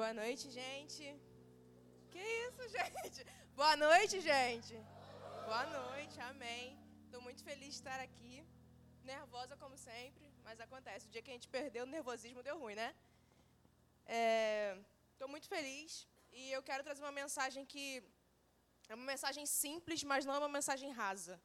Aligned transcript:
Boa 0.00 0.14
noite, 0.14 0.44
gente. 0.58 1.04
Que 2.12 2.22
isso, 2.44 2.62
gente? 2.76 3.18
Boa 3.58 3.74
noite, 3.82 4.14
gente. 4.28 4.74
Boa 5.48 5.64
noite, 5.78 6.16
amém. 6.28 6.64
Estou 7.04 7.20
muito 7.26 7.42
feliz 7.48 7.72
de 7.74 7.80
estar 7.80 7.98
aqui. 8.06 8.36
Nervosa 9.10 9.58
como 9.62 9.76
sempre, 9.76 10.26
mas 10.46 10.58
acontece. 10.66 11.06
O 11.06 11.10
dia 11.14 11.22
que 11.24 11.32
a 11.32 11.36
gente 11.36 11.50
perdeu 11.56 11.82
o 11.84 11.92
nervosismo 11.96 12.46
deu 12.48 12.56
ruim, 12.62 12.76
né? 12.82 12.88
Estou 15.12 15.28
é, 15.28 15.32
muito 15.34 15.48
feliz 15.54 16.08
e 16.32 16.50
eu 16.56 16.62
quero 16.68 16.82
trazer 16.86 17.02
uma 17.06 17.16
mensagem 17.22 17.66
que 17.72 17.86
é 18.88 18.94
uma 18.94 19.08
mensagem 19.14 19.44
simples, 19.44 20.02
mas 20.12 20.24
não 20.24 20.34
é 20.36 20.38
uma 20.44 20.54
mensagem 20.58 20.92
rasa. 21.02 21.36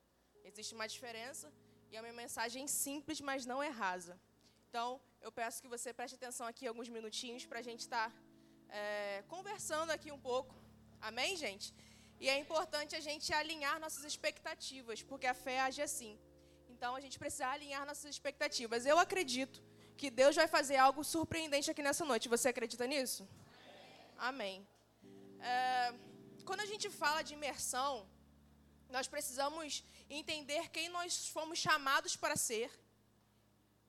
Existe 0.52 0.74
uma 0.80 0.88
diferença 0.96 1.52
e 1.92 1.98
é 1.98 2.02
uma 2.06 2.14
mensagem 2.24 2.68
simples, 2.84 3.20
mas 3.20 3.46
não 3.46 3.62
é 3.62 3.72
rasa. 3.84 4.16
Então, 4.70 4.88
eu 5.26 5.32
peço 5.42 5.62
que 5.64 5.74
você 5.76 5.92
preste 6.00 6.16
atenção 6.16 6.48
aqui 6.48 6.66
alguns 6.68 6.90
minutinhos 6.98 7.46
para 7.50 7.60
a 7.60 7.68
gente 7.68 7.82
estar 7.88 8.08
tá, 8.10 8.25
é, 8.70 9.24
conversando 9.28 9.92
aqui 9.92 10.12
um 10.12 10.20
pouco. 10.20 10.56
Amém, 11.02 11.36
gente? 11.36 11.74
E 12.20 12.30
é 12.30 12.38
importante 12.40 12.96
a 12.96 13.00
gente 13.00 13.34
alinhar 13.34 13.80
nossas 13.80 14.04
expectativas, 14.04 15.02
porque 15.04 15.28
a 15.28 15.34
fé 15.34 15.60
age 15.62 15.82
assim. 15.82 16.18
Então, 16.70 16.96
a 16.96 17.00
gente 17.00 17.18
precisa 17.18 17.48
alinhar 17.48 17.86
nossas 17.86 18.10
expectativas. 18.16 18.86
Eu 18.86 18.98
acredito 18.98 19.64
que 19.98 20.10
Deus 20.10 20.36
vai 20.36 20.48
fazer 20.48 20.78
algo 20.78 21.04
surpreendente 21.04 21.70
aqui 21.72 21.82
nessa 21.82 22.06
noite. 22.06 22.28
Você 22.36 22.50
acredita 22.50 22.86
nisso? 22.86 23.28
Amém. 24.18 24.68
É, 25.40 25.94
quando 26.44 26.62
a 26.62 26.66
gente 26.66 26.90
fala 26.90 27.22
de 27.22 27.34
imersão, 27.34 28.08
nós 28.90 29.08
precisamos 29.08 29.84
entender 30.10 30.70
quem 30.70 30.90
nós 30.90 31.28
fomos 31.28 31.60
chamados 31.60 32.16
para 32.16 32.36
ser 32.36 32.70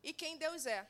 e 0.02 0.12
quem 0.12 0.36
Deus 0.36 0.66
é. 0.66 0.86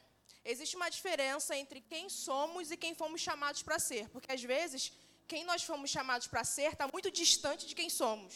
Existe 0.53 0.77
uma 0.81 0.89
diferença 0.97 1.53
entre 1.63 1.81
quem 1.93 2.05
somos 2.09 2.71
e 2.71 2.77
quem 2.83 2.95
fomos 3.01 3.21
chamados 3.29 3.63
para 3.67 3.79
ser, 3.89 4.05
porque 4.15 4.31
às 4.37 4.43
vezes 4.55 4.83
quem 5.31 5.43
nós 5.51 5.63
fomos 5.71 5.91
chamados 5.97 6.29
para 6.33 6.43
ser 6.57 6.71
está 6.73 6.87
muito 6.95 7.11
distante 7.21 7.67
de 7.71 7.75
quem 7.79 7.89
somos. 8.01 8.35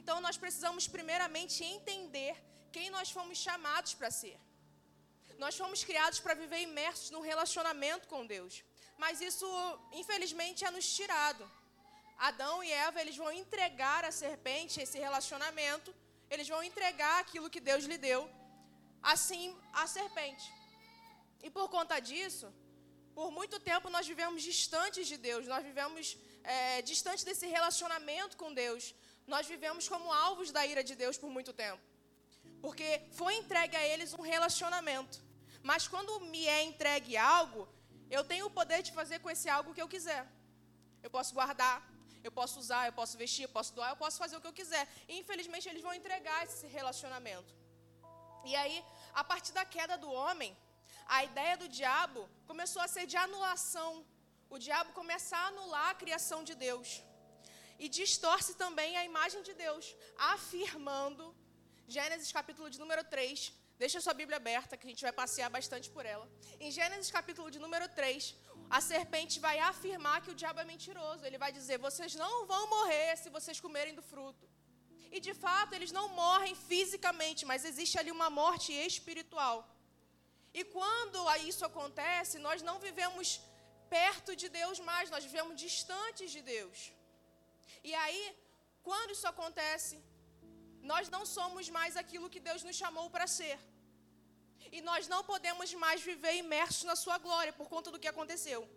Então 0.00 0.16
nós 0.26 0.36
precisamos 0.42 0.84
primeiramente 0.96 1.58
entender 1.62 2.34
quem 2.76 2.88
nós 2.96 3.10
fomos 3.16 3.36
chamados 3.46 3.92
para 3.98 4.10
ser. 4.20 4.38
Nós 5.44 5.56
fomos 5.62 5.82
criados 5.88 6.20
para 6.24 6.38
viver 6.42 6.60
imersos 6.70 7.10
num 7.14 7.24
relacionamento 7.32 8.08
com 8.12 8.26
Deus, 8.34 8.54
mas 9.02 9.20
isso 9.20 9.48
infelizmente 10.02 10.64
é 10.64 10.70
nos 10.70 10.88
tirado. 10.98 11.44
Adão 12.30 12.56
e 12.64 12.70
Eva, 12.86 13.00
eles 13.02 13.18
vão 13.22 13.30
entregar 13.42 14.02
à 14.06 14.12
serpente 14.22 14.80
esse 14.80 14.98
relacionamento, 14.98 15.94
eles 16.30 16.48
vão 16.48 16.62
entregar 16.70 17.16
aquilo 17.20 17.52
que 17.54 17.66
Deus 17.70 17.84
lhe 17.84 17.98
deu, 18.08 18.22
assim 19.12 19.44
à 19.72 19.86
serpente. 19.86 20.59
E 21.42 21.50
por 21.50 21.68
conta 21.68 21.98
disso, 22.00 22.46
por 23.14 23.30
muito 23.30 23.58
tempo 23.70 23.88
nós 23.90 24.06
vivemos 24.06 24.42
distantes 24.42 25.06
de 25.06 25.16
Deus, 25.16 25.46
nós 25.46 25.64
vivemos 25.64 26.16
é, 26.42 26.82
distante 26.82 27.24
desse 27.24 27.46
relacionamento 27.46 28.36
com 28.36 28.52
Deus. 28.52 28.94
Nós 29.26 29.46
vivemos 29.46 29.88
como 29.88 30.12
alvos 30.12 30.50
da 30.50 30.66
ira 30.66 30.82
de 30.82 30.94
Deus 30.94 31.16
por 31.16 31.30
muito 31.30 31.52
tempo. 31.52 31.82
Porque 32.60 32.88
foi 33.12 33.34
entregue 33.36 33.76
a 33.76 33.86
eles 33.92 34.12
um 34.12 34.22
relacionamento. 34.22 35.22
Mas 35.62 35.86
quando 35.86 36.20
me 36.32 36.46
é 36.46 36.62
entregue 36.62 37.16
algo, 37.16 37.68
eu 38.10 38.22
tenho 38.24 38.46
o 38.46 38.50
poder 38.50 38.82
de 38.82 38.92
fazer 38.92 39.18
com 39.20 39.30
esse 39.30 39.48
algo 39.48 39.70
o 39.70 39.74
que 39.74 39.82
eu 39.82 39.88
quiser. 39.88 40.26
Eu 41.02 41.10
posso 41.10 41.32
guardar, 41.34 41.76
eu 42.22 42.32
posso 42.38 42.58
usar, 42.58 42.86
eu 42.86 42.92
posso 42.92 43.16
vestir, 43.16 43.44
eu 43.44 43.48
posso 43.48 43.74
doar, 43.74 43.90
eu 43.90 43.96
posso 43.96 44.18
fazer 44.18 44.36
o 44.36 44.40
que 44.40 44.46
eu 44.46 44.58
quiser. 44.60 44.86
E 45.08 45.18
infelizmente 45.18 45.68
eles 45.68 45.82
vão 45.82 45.94
entregar 45.94 46.44
esse 46.44 46.66
relacionamento. 46.66 47.54
E 48.44 48.56
aí, 48.56 48.84
a 49.12 49.22
partir 49.22 49.52
da 49.52 49.64
queda 49.64 49.96
do 49.98 50.10
homem, 50.10 50.56
a 51.16 51.20
ideia 51.28 51.54
do 51.62 51.68
diabo 51.78 52.20
começou 52.50 52.80
a 52.82 52.88
ser 52.94 53.04
de 53.12 53.16
anulação. 53.26 53.90
O 54.54 54.58
diabo 54.66 54.90
começa 54.98 55.32
a 55.36 55.46
anular 55.50 55.88
a 55.90 55.98
criação 56.02 56.40
de 56.48 56.54
Deus. 56.66 56.88
E 57.82 57.88
distorce 58.00 58.52
também 58.62 58.90
a 58.96 59.04
imagem 59.10 59.42
de 59.48 59.54
Deus, 59.64 59.84
afirmando, 60.34 61.24
Gênesis 61.94 62.30
capítulo 62.38 62.68
de 62.74 62.78
número 62.82 63.02
3, 63.16 63.52
Deixa 63.82 63.96
a 63.98 64.04
sua 64.04 64.14
Bíblia 64.20 64.36
aberta, 64.40 64.76
que 64.78 64.86
a 64.86 64.90
gente 64.90 65.04
vai 65.06 65.12
passear 65.20 65.48
bastante 65.54 65.88
por 65.94 66.04
ela. 66.04 66.26
Em 66.64 66.70
Gênesis 66.76 67.10
capítulo 67.10 67.50
de 67.54 67.58
número 67.64 67.86
3, 67.98 68.36
a 68.78 68.80
serpente 68.88 69.36
vai 69.46 69.56
afirmar 69.58 70.16
que 70.24 70.32
o 70.32 70.34
diabo 70.40 70.60
é 70.60 70.66
mentiroso. 70.72 71.24
Ele 71.24 71.38
vai 71.44 71.50
dizer: 71.58 71.78
vocês 71.88 72.14
não 72.22 72.34
vão 72.50 72.62
morrer 72.74 73.16
se 73.22 73.30
vocês 73.36 73.58
comerem 73.66 73.94
do 73.98 74.04
fruto. 74.10 74.46
E 75.10 75.18
de 75.28 75.32
fato, 75.44 75.72
eles 75.76 75.92
não 75.98 76.06
morrem 76.22 76.54
fisicamente, 76.54 77.46
mas 77.50 77.64
existe 77.70 77.98
ali 77.98 78.10
uma 78.18 78.28
morte 78.42 78.70
espiritual. 78.90 79.56
E 80.52 80.64
quando 80.64 81.18
isso 81.50 81.64
acontece, 81.64 82.38
nós 82.38 82.60
não 82.62 82.78
vivemos 82.86 83.40
perto 83.88 84.34
de 84.34 84.48
Deus 84.48 84.78
mais, 84.80 85.10
nós 85.10 85.24
vivemos 85.24 85.60
distantes 85.66 86.30
de 86.30 86.42
Deus. 86.42 86.92
E 87.82 87.94
aí, 87.94 88.36
quando 88.82 89.10
isso 89.16 89.26
acontece, 89.26 89.96
nós 90.82 91.08
não 91.08 91.24
somos 91.24 91.68
mais 91.68 91.96
aquilo 91.96 92.30
que 92.34 92.40
Deus 92.48 92.62
nos 92.62 92.76
chamou 92.76 93.08
para 93.10 93.26
ser. 93.26 93.58
E 94.72 94.80
nós 94.80 95.08
não 95.08 95.22
podemos 95.24 95.72
mais 95.74 96.00
viver 96.00 96.34
imersos 96.36 96.84
na 96.84 96.96
sua 96.96 97.18
glória 97.18 97.52
por 97.52 97.68
conta 97.68 97.90
do 97.90 97.98
que 97.98 98.08
aconteceu. 98.08 98.68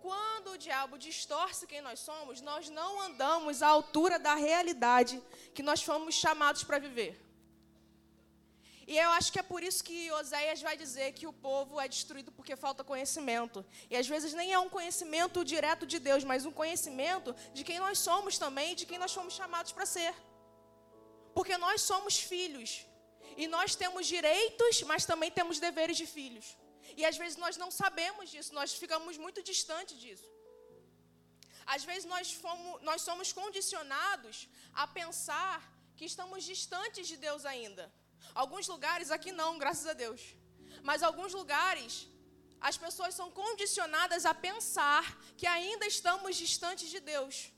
Quando 0.00 0.52
o 0.52 0.58
diabo 0.58 0.96
distorce 0.96 1.66
quem 1.66 1.80
nós 1.80 1.98
somos, 2.00 2.40
nós 2.40 2.68
não 2.68 3.00
andamos 3.00 3.62
à 3.62 3.68
altura 3.68 4.18
da 4.18 4.34
realidade 4.34 5.22
que 5.54 5.62
nós 5.62 5.82
fomos 5.82 6.14
chamados 6.14 6.62
para 6.62 6.78
viver. 6.78 7.27
E 8.92 8.96
eu 9.04 9.10
acho 9.16 9.30
que 9.32 9.40
é 9.42 9.46
por 9.52 9.62
isso 9.68 9.80
que 9.88 9.96
Oséias 10.18 10.60
vai 10.66 10.74
dizer 10.82 11.08
que 11.16 11.26
o 11.30 11.32
povo 11.46 11.78
é 11.82 11.86
destruído 11.94 12.30
porque 12.36 12.54
falta 12.64 12.82
conhecimento. 12.92 13.58
E 13.90 13.94
às 14.00 14.08
vezes 14.12 14.32
nem 14.38 14.48
é 14.50 14.58
um 14.66 14.70
conhecimento 14.76 15.44
direto 15.54 15.84
de 15.92 15.98
Deus, 16.06 16.24
mas 16.30 16.46
um 16.50 16.54
conhecimento 16.60 17.34
de 17.56 17.64
quem 17.68 17.78
nós 17.86 17.98
somos 17.98 18.38
também, 18.44 18.70
de 18.80 18.86
quem 18.86 18.98
nós 19.02 19.12
fomos 19.18 19.34
chamados 19.40 19.72
para 19.72 19.84
ser. 19.94 20.14
Porque 21.36 21.58
nós 21.66 21.82
somos 21.90 22.16
filhos. 22.32 22.70
E 23.36 23.46
nós 23.56 23.76
temos 23.82 24.06
direitos, 24.06 24.82
mas 24.90 25.04
também 25.10 25.30
temos 25.38 25.60
deveres 25.68 25.98
de 26.02 26.06
filhos. 26.16 26.56
E 26.96 27.04
às 27.10 27.18
vezes 27.22 27.36
nós 27.44 27.58
não 27.62 27.70
sabemos 27.82 28.30
disso, 28.30 28.54
nós 28.54 28.72
ficamos 28.72 29.18
muito 29.18 29.42
distantes 29.52 30.00
disso. 30.00 30.28
Às 31.76 31.84
vezes 31.84 32.06
nós, 32.14 32.32
fomos, 32.32 32.82
nós 32.90 33.02
somos 33.02 33.34
condicionados 33.34 34.48
a 34.72 34.86
pensar 34.86 35.56
que 35.94 36.06
estamos 36.06 36.42
distantes 36.42 37.06
de 37.06 37.18
Deus 37.28 37.44
ainda. 37.44 37.86
Alguns 38.34 38.66
lugares, 38.68 39.10
aqui 39.10 39.32
não, 39.32 39.58
graças 39.58 39.86
a 39.86 39.92
Deus. 39.92 40.20
Mas 40.82 41.02
alguns 41.02 41.32
lugares, 41.32 42.08
as 42.60 42.76
pessoas 42.76 43.14
são 43.14 43.30
condicionadas 43.30 44.24
a 44.26 44.34
pensar 44.34 45.18
que 45.36 45.46
ainda 45.46 45.86
estamos 45.86 46.36
distantes 46.36 46.90
de 46.90 47.00
Deus. 47.00 47.52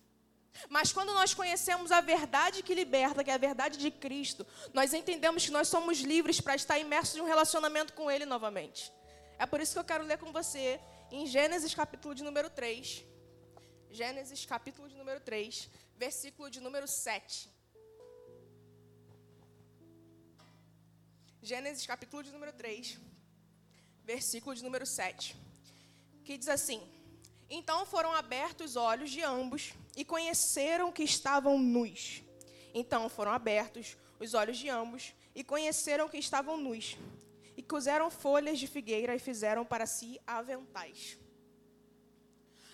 Mas 0.68 0.92
quando 0.92 1.14
nós 1.14 1.32
conhecemos 1.32 1.92
a 1.92 2.00
verdade 2.00 2.62
que 2.62 2.74
liberta, 2.74 3.22
que 3.22 3.30
é 3.30 3.34
a 3.34 3.38
verdade 3.38 3.78
de 3.78 3.90
Cristo, 3.90 4.46
nós 4.72 4.92
entendemos 4.92 5.44
que 5.44 5.50
nós 5.50 5.68
somos 5.68 5.98
livres 6.00 6.40
para 6.40 6.54
estar 6.54 6.78
imersos 6.78 7.16
em 7.16 7.20
um 7.20 7.26
relacionamento 7.26 7.92
com 7.92 8.10
Ele 8.10 8.26
novamente. 8.26 8.92
É 9.38 9.46
por 9.46 9.60
isso 9.60 9.72
que 9.72 9.78
eu 9.78 9.84
quero 9.84 10.04
ler 10.04 10.18
com 10.18 10.32
você 10.32 10.80
em 11.10 11.26
Gênesis 11.26 11.74
capítulo 11.74 12.14
de 12.14 12.22
número 12.22 12.50
3. 12.50 13.04
Gênesis 13.90 14.44
capítulo 14.44 14.88
de 14.88 14.96
número 14.96 15.20
3, 15.20 15.68
versículo 15.96 16.50
de 16.50 16.60
número 16.60 16.86
7. 16.86 17.50
Gênesis 21.42 21.86
capítulo 21.86 22.22
de 22.22 22.30
número 22.30 22.52
3, 22.52 22.98
versículo 24.04 24.54
de 24.54 24.62
número 24.62 24.84
7. 24.84 25.34
Que 26.22 26.36
diz 26.36 26.48
assim: 26.48 26.82
Então 27.48 27.86
foram 27.86 28.12
abertos 28.12 28.72
os 28.72 28.76
olhos 28.76 29.10
de 29.10 29.22
ambos 29.22 29.72
e 29.96 30.04
conheceram 30.04 30.92
que 30.92 31.02
estavam 31.02 31.58
nus. 31.58 32.22
Então 32.74 33.08
foram 33.08 33.32
abertos 33.32 33.96
os 34.18 34.34
olhos 34.34 34.58
de 34.58 34.68
ambos 34.68 35.14
e 35.34 35.42
conheceram 35.42 36.10
que 36.10 36.18
estavam 36.18 36.58
nus. 36.58 36.98
E 37.56 37.62
cozeram 37.62 38.10
folhas 38.10 38.58
de 38.58 38.66
figueira 38.66 39.14
e 39.14 39.18
fizeram 39.18 39.64
para 39.64 39.86
si 39.86 40.20
aventais. 40.26 41.18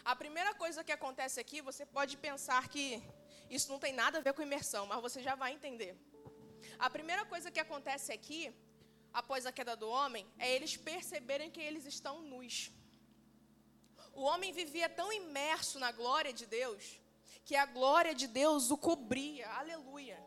A 0.04 0.16
primeira 0.16 0.52
coisa 0.54 0.82
que 0.82 0.90
acontece 0.90 1.38
aqui, 1.38 1.60
você 1.60 1.86
pode 1.86 2.16
pensar 2.16 2.68
que 2.68 3.00
isso 3.48 3.70
não 3.70 3.78
tem 3.78 3.92
nada 3.92 4.18
a 4.18 4.20
ver 4.20 4.32
com 4.32 4.42
imersão, 4.42 4.86
mas 4.86 5.00
você 5.00 5.22
já 5.22 5.36
vai 5.36 5.52
entender. 5.52 5.96
A 6.78 6.88
primeira 6.90 7.24
coisa 7.24 7.50
que 7.50 7.60
acontece 7.60 8.12
aqui, 8.12 8.52
após 9.12 9.46
a 9.46 9.52
queda 9.52 9.74
do 9.76 9.88
homem, 9.88 10.26
é 10.38 10.54
eles 10.54 10.76
perceberem 10.76 11.50
que 11.50 11.60
eles 11.60 11.84
estão 11.86 12.20
nus. 12.22 12.70
O 14.12 14.22
homem 14.22 14.52
vivia 14.52 14.88
tão 14.88 15.12
imerso 15.12 15.78
na 15.78 15.90
glória 15.92 16.32
de 16.32 16.46
Deus 16.46 17.00
que 17.44 17.54
a 17.54 17.66
glória 17.66 18.14
de 18.14 18.26
Deus 18.26 18.70
o 18.70 18.76
cobria. 18.76 19.48
Aleluia. 19.50 20.18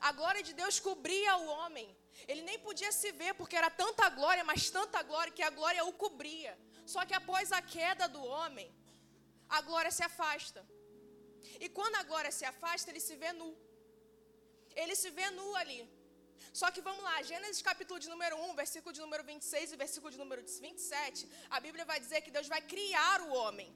A 0.00 0.12
glória 0.12 0.42
de 0.42 0.52
Deus 0.52 0.78
cobria 0.78 1.36
o 1.36 1.46
homem. 1.46 1.96
Ele 2.28 2.42
nem 2.42 2.58
podia 2.58 2.92
se 2.92 3.10
ver 3.12 3.34
porque 3.34 3.56
era 3.56 3.70
tanta 3.70 4.08
glória, 4.10 4.44
mas 4.44 4.70
tanta 4.70 5.02
glória 5.02 5.32
que 5.32 5.42
a 5.42 5.50
glória 5.50 5.84
o 5.84 5.92
cobria. 5.92 6.58
Só 6.86 7.04
que 7.06 7.14
após 7.14 7.52
a 7.52 7.62
queda 7.62 8.06
do 8.06 8.22
homem, 8.22 8.70
a 9.48 9.60
glória 9.62 9.90
se 9.90 10.02
afasta. 10.02 10.64
E 11.58 11.68
quando 11.68 11.96
a 11.96 12.02
glória 12.02 12.30
se 12.30 12.44
afasta, 12.44 12.90
ele 12.90 13.00
se 13.00 13.16
vê 13.16 13.32
nu. 13.32 13.56
Ele 14.82 14.94
se 15.02 15.10
vê 15.18 15.28
nu 15.38 15.48
ali. 15.62 15.80
Só 16.60 16.70
que 16.74 16.80
vamos 16.88 17.02
lá, 17.08 17.14
Gênesis 17.28 17.62
capítulo 17.70 17.98
de 18.04 18.08
número 18.08 18.36
1, 18.36 18.54
versículo 18.62 18.92
de 18.96 19.00
número 19.04 19.24
26 19.24 19.72
e 19.72 19.76
versículo 19.84 20.10
de 20.14 20.18
número 20.22 20.42
27, 20.42 21.28
a 21.50 21.58
Bíblia 21.64 21.84
vai 21.84 21.98
dizer 22.04 22.20
que 22.24 22.30
Deus 22.36 22.48
vai 22.54 22.60
criar 22.74 23.22
o 23.22 23.32
homem. 23.40 23.68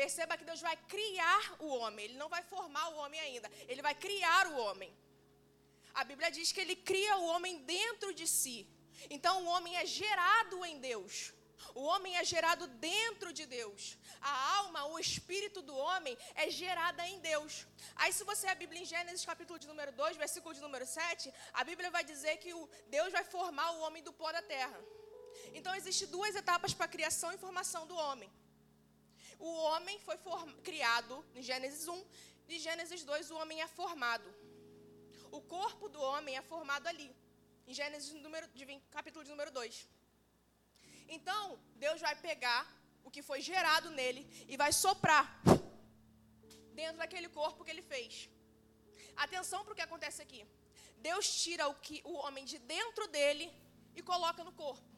Perceba 0.00 0.36
que 0.36 0.44
Deus 0.50 0.60
vai 0.60 0.76
criar 0.94 1.44
o 1.58 1.68
homem, 1.78 2.04
ele 2.06 2.18
não 2.22 2.28
vai 2.34 2.42
formar 2.42 2.86
o 2.90 2.96
homem 3.02 3.20
ainda, 3.26 3.50
ele 3.66 3.82
vai 3.88 3.94
criar 3.94 4.46
o 4.48 4.56
homem. 4.64 4.92
A 6.00 6.04
Bíblia 6.10 6.30
diz 6.30 6.52
que 6.52 6.60
ele 6.64 6.76
cria 6.90 7.16
o 7.16 7.26
homem 7.32 7.56
dentro 7.76 8.12
de 8.20 8.26
si. 8.26 8.58
Então 9.08 9.34
o 9.42 9.48
homem 9.54 9.74
é 9.76 9.86
gerado 9.86 10.64
em 10.64 10.78
Deus. 10.78 11.32
O 11.74 11.82
homem 11.82 12.16
é 12.16 12.24
gerado 12.24 12.66
dentro 12.88 13.32
de 13.32 13.44
Deus. 13.46 13.96
A 14.20 14.32
alma, 14.58 14.86
o 14.86 14.98
espírito 14.98 15.60
do 15.62 15.76
homem 15.76 16.16
é 16.34 16.50
gerada 16.50 17.06
em 17.08 17.18
Deus. 17.20 17.66
Aí, 17.96 18.12
se 18.12 18.24
você 18.30 18.46
a 18.48 18.54
Bíblia 18.54 18.82
em 18.82 18.84
Gênesis, 18.92 19.24
capítulo 19.24 19.58
de 19.58 19.68
número 19.72 19.92
2, 19.92 20.16
versículo 20.16 20.54
de 20.54 20.60
número 20.60 20.86
7, 20.86 21.32
a 21.52 21.64
Bíblia 21.64 21.90
vai 21.90 22.04
dizer 22.04 22.36
que 22.38 22.52
o 22.52 22.68
Deus 22.88 23.12
vai 23.12 23.24
formar 23.24 23.70
o 23.72 23.80
homem 23.80 24.02
do 24.02 24.12
pó 24.12 24.30
da 24.32 24.42
terra. 24.42 24.80
Então, 25.54 25.74
existem 25.74 26.08
duas 26.08 26.34
etapas 26.34 26.74
para 26.74 26.86
a 26.86 26.94
criação 26.96 27.32
e 27.32 27.38
formação 27.38 27.86
do 27.86 27.96
homem. 27.96 28.30
O 29.38 29.50
homem 29.68 29.98
foi 30.00 30.18
criado 30.62 31.24
em 31.34 31.42
Gênesis 31.42 31.88
1, 31.88 32.04
e 32.48 32.58
Gênesis 32.58 33.04
2, 33.04 33.30
o 33.30 33.36
homem 33.36 33.62
é 33.62 33.68
formado. 33.68 34.28
O 35.30 35.40
corpo 35.40 35.88
do 35.88 36.00
homem 36.02 36.36
é 36.36 36.42
formado 36.42 36.86
ali, 36.88 37.14
em 37.66 37.72
Gênesis 37.72 38.12
número, 38.12 38.46
de, 38.48 38.66
capítulo 38.90 39.24
de 39.24 39.30
número 39.30 39.50
2. 39.52 39.88
Então, 41.16 41.42
Deus 41.84 42.00
vai 42.06 42.14
pegar 42.28 42.62
o 43.06 43.10
que 43.14 43.22
foi 43.28 43.40
gerado 43.50 43.88
nele 43.98 44.22
e 44.52 44.56
vai 44.62 44.72
soprar 44.84 45.26
dentro 46.80 46.98
daquele 47.02 47.28
corpo 47.38 47.64
que 47.64 47.72
ele 47.74 47.84
fez. 47.92 48.12
Atenção 49.24 49.60
para 49.64 49.72
o 49.72 49.78
que 49.78 49.88
acontece 49.88 50.20
aqui. 50.26 50.42
Deus 51.08 51.26
tira 51.42 51.64
o, 51.72 51.74
que, 51.86 51.96
o 52.12 52.14
homem 52.22 52.44
de 52.52 52.58
dentro 52.74 53.04
dele 53.16 53.46
e 53.98 54.02
coloca 54.10 54.44
no 54.48 54.52
corpo. 54.64 54.88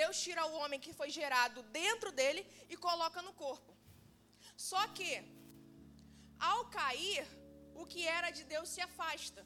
Deus 0.00 0.16
tira 0.24 0.42
o 0.50 0.56
homem 0.60 0.80
que 0.84 0.92
foi 1.00 1.10
gerado 1.18 1.62
dentro 1.80 2.10
dele 2.18 2.42
e 2.72 2.76
coloca 2.88 3.20
no 3.26 3.32
corpo. 3.44 3.72
Só 4.68 4.82
que, 4.96 5.10
ao 6.50 6.62
cair, 6.78 7.24
o 7.74 7.86
que 7.92 8.02
era 8.18 8.30
de 8.38 8.44
Deus 8.54 8.68
se 8.74 8.80
afasta. 8.88 9.42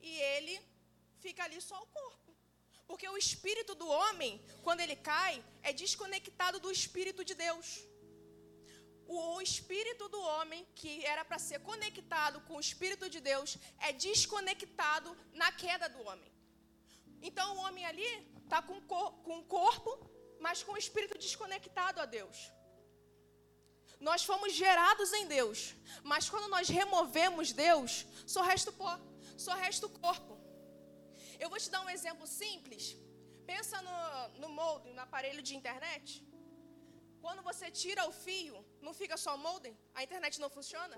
E 0.00 0.12
ele 0.34 0.54
fica 1.24 1.42
ali 1.44 1.60
só 1.70 1.78
o 1.82 1.90
corpo. 2.00 2.29
Porque 2.90 3.08
o 3.08 3.16
espírito 3.24 3.72
do 3.80 3.88
homem, 3.98 4.32
quando 4.64 4.80
ele 4.84 4.96
cai, 5.10 5.34
é 5.62 5.72
desconectado 5.72 6.58
do 6.64 6.70
espírito 6.78 7.24
de 7.28 7.34
Deus. 7.42 7.68
O 9.06 9.40
espírito 9.40 10.08
do 10.14 10.20
homem, 10.20 10.66
que 10.80 10.92
era 11.12 11.24
para 11.24 11.38
ser 11.38 11.60
conectado 11.60 12.40
com 12.46 12.56
o 12.56 12.64
espírito 12.68 13.08
de 13.14 13.20
Deus, 13.20 13.56
é 13.78 13.92
desconectado 13.92 15.16
na 15.32 15.52
queda 15.52 15.88
do 15.88 16.02
homem. 16.08 16.32
Então 17.22 17.46
o 17.56 17.60
homem 17.60 17.86
ali 17.92 18.10
está 18.42 18.60
com, 18.60 18.80
com 19.26 19.38
o 19.38 19.44
corpo, 19.44 19.92
mas 20.40 20.64
com 20.64 20.72
o 20.72 20.82
espírito 20.84 21.16
desconectado 21.16 22.00
a 22.00 22.06
Deus. 22.06 22.38
Nós 24.00 24.24
fomos 24.24 24.52
gerados 24.52 25.12
em 25.12 25.26
Deus, 25.28 25.76
mas 26.02 26.28
quando 26.28 26.48
nós 26.48 26.68
removemos 26.68 27.52
Deus, 27.52 28.04
só 28.26 28.42
resta 28.42 28.70
o 28.70 28.78
pó, 28.82 28.98
só 29.38 29.54
resta 29.54 29.86
o 29.86 29.90
corpo. 29.90 30.39
Eu 31.42 31.48
vou 31.52 31.60
te 31.64 31.70
dar 31.74 31.82
um 31.86 31.92
exemplo 31.96 32.26
simples. 32.40 32.84
Pensa 33.52 33.76
no, 33.86 33.96
no 34.42 34.48
molde, 34.58 34.88
no 34.96 35.02
aparelho 35.06 35.42
de 35.48 35.54
internet. 35.60 36.08
Quando 37.24 37.42
você 37.48 37.66
tira 37.82 38.02
o 38.10 38.12
fio, 38.24 38.56
não 38.86 38.92
fica 39.00 39.16
só 39.24 39.32
o 39.36 39.42
molde? 39.46 39.70
A 39.98 40.02
internet 40.06 40.34
não 40.44 40.50
funciona? 40.56 40.96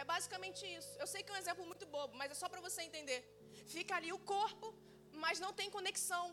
É 0.00 0.04
basicamente 0.12 0.62
isso. 0.78 0.92
Eu 1.02 1.08
sei 1.12 1.20
que 1.22 1.30
é 1.32 1.34
um 1.34 1.42
exemplo 1.42 1.64
muito 1.70 1.86
bobo, 1.94 2.14
mas 2.20 2.30
é 2.34 2.36
só 2.42 2.48
para 2.52 2.64
você 2.66 2.80
entender. 2.88 3.20
Fica 3.74 3.94
ali 3.98 4.10
o 4.18 4.20
corpo, 4.34 4.68
mas 5.24 5.42
não 5.44 5.52
tem 5.58 5.74
conexão. 5.78 6.24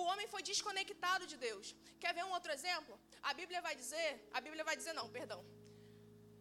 O 0.00 0.02
homem 0.10 0.26
foi 0.34 0.42
desconectado 0.50 1.26
de 1.32 1.36
Deus. 1.48 1.66
Quer 2.02 2.12
ver 2.18 2.24
um 2.28 2.34
outro 2.38 2.52
exemplo? 2.58 2.94
A 3.30 3.34
Bíblia 3.40 3.60
vai 3.66 3.74
dizer, 3.82 4.08
a 4.38 4.40
Bíblia 4.46 4.64
vai 4.70 4.76
dizer 4.80 4.94
não, 5.00 5.08
perdão. 5.18 5.40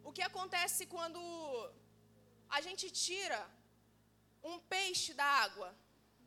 O 0.10 0.12
que 0.16 0.24
acontece 0.30 0.86
quando 0.96 1.22
a 2.58 2.62
gente 2.68 2.86
tira 3.06 3.42
um 4.44 4.60
peixe 4.60 5.14
da 5.14 5.26
água, 5.26 5.74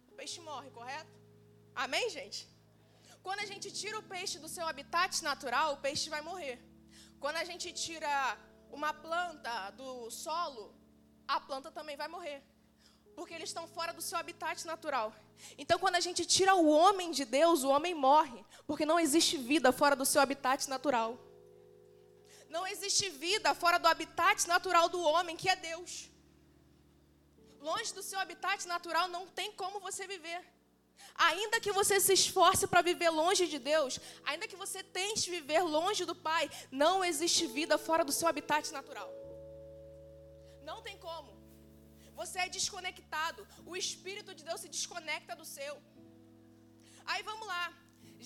o 0.09 0.13
peixe 0.13 0.41
morre, 0.41 0.71
correto? 0.71 1.13
Amém, 1.75 2.09
gente? 2.09 2.49
Quando 3.23 3.41
a 3.41 3.49
gente 3.51 3.71
tira 3.71 3.99
o 3.99 4.09
peixe 4.15 4.39
do 4.39 4.49
seu 4.49 4.67
habitat 4.67 5.23
natural, 5.23 5.75
o 5.75 5.81
peixe 5.87 6.09
vai 6.09 6.21
morrer. 6.21 6.57
Quando 7.21 7.37
a 7.37 7.45
gente 7.45 7.73
tira 7.73 8.11
uma 8.71 8.93
planta 8.95 9.71
do 9.71 10.11
solo, 10.11 10.75
a 11.29 11.41
planta 11.41 11.71
também 11.71 11.97
vai 11.97 12.09
morrer. 12.09 12.43
Porque 13.15 13.35
eles 13.35 13.51
estão 13.51 13.67
fora 13.67 13.93
do 13.93 14.03
seu 14.03 14.19
habitat 14.19 14.65
natural. 14.67 15.13
Então, 15.59 15.79
quando 15.79 15.97
a 15.97 16.01
gente 16.01 16.25
tira 16.25 16.55
o 16.55 16.69
homem 16.69 17.11
de 17.11 17.25
Deus, 17.25 17.63
o 17.63 17.69
homem 17.69 17.95
morre. 17.95 18.45
Porque 18.67 18.87
não 18.87 19.01
existe 19.01 19.37
vida 19.37 19.73
fora 19.73 19.97
do 19.97 20.07
seu 20.07 20.21
habitat 20.21 20.69
natural. 20.69 21.19
Não 22.49 22.67
existe 22.67 23.09
vida 23.11 23.55
fora 23.55 23.79
do 23.79 23.89
habitat 23.89 24.47
natural 24.47 24.89
do 24.89 25.01
homem, 25.01 25.37
que 25.37 25.49
é 25.49 25.57
Deus 25.57 26.11
longe 27.69 27.93
do 27.99 28.03
seu 28.09 28.19
habitat 28.25 28.61
natural, 28.75 29.07
não 29.17 29.25
tem 29.39 29.51
como 29.61 29.85
você 29.89 30.05
viver. 30.15 30.41
Ainda 31.29 31.61
que 31.65 31.73
você 31.79 31.97
se 32.07 32.15
esforce 32.21 32.65
para 32.73 32.87
viver 32.91 33.11
longe 33.23 33.45
de 33.53 33.59
Deus, 33.73 33.93
ainda 34.31 34.49
que 34.51 34.61
você 34.65 34.81
tente 34.99 35.31
viver 35.37 35.63
longe 35.77 36.05
do 36.11 36.17
Pai, 36.29 36.45
não 36.85 36.95
existe 37.11 37.43
vida 37.59 37.77
fora 37.87 38.05
do 38.09 38.17
seu 38.19 38.29
habitat 38.31 38.67
natural. 38.79 39.11
Não 40.69 40.79
tem 40.87 40.97
como. 41.09 41.31
Você 42.21 42.39
é 42.45 42.49
desconectado. 42.59 43.41
O 43.71 43.75
Espírito 43.85 44.35
de 44.39 44.45
Deus 44.49 44.61
se 44.63 44.71
desconecta 44.77 45.35
do 45.41 45.47
seu. 45.57 45.75
Aí 47.11 47.23
vamos 47.31 47.47
lá. 47.55 47.65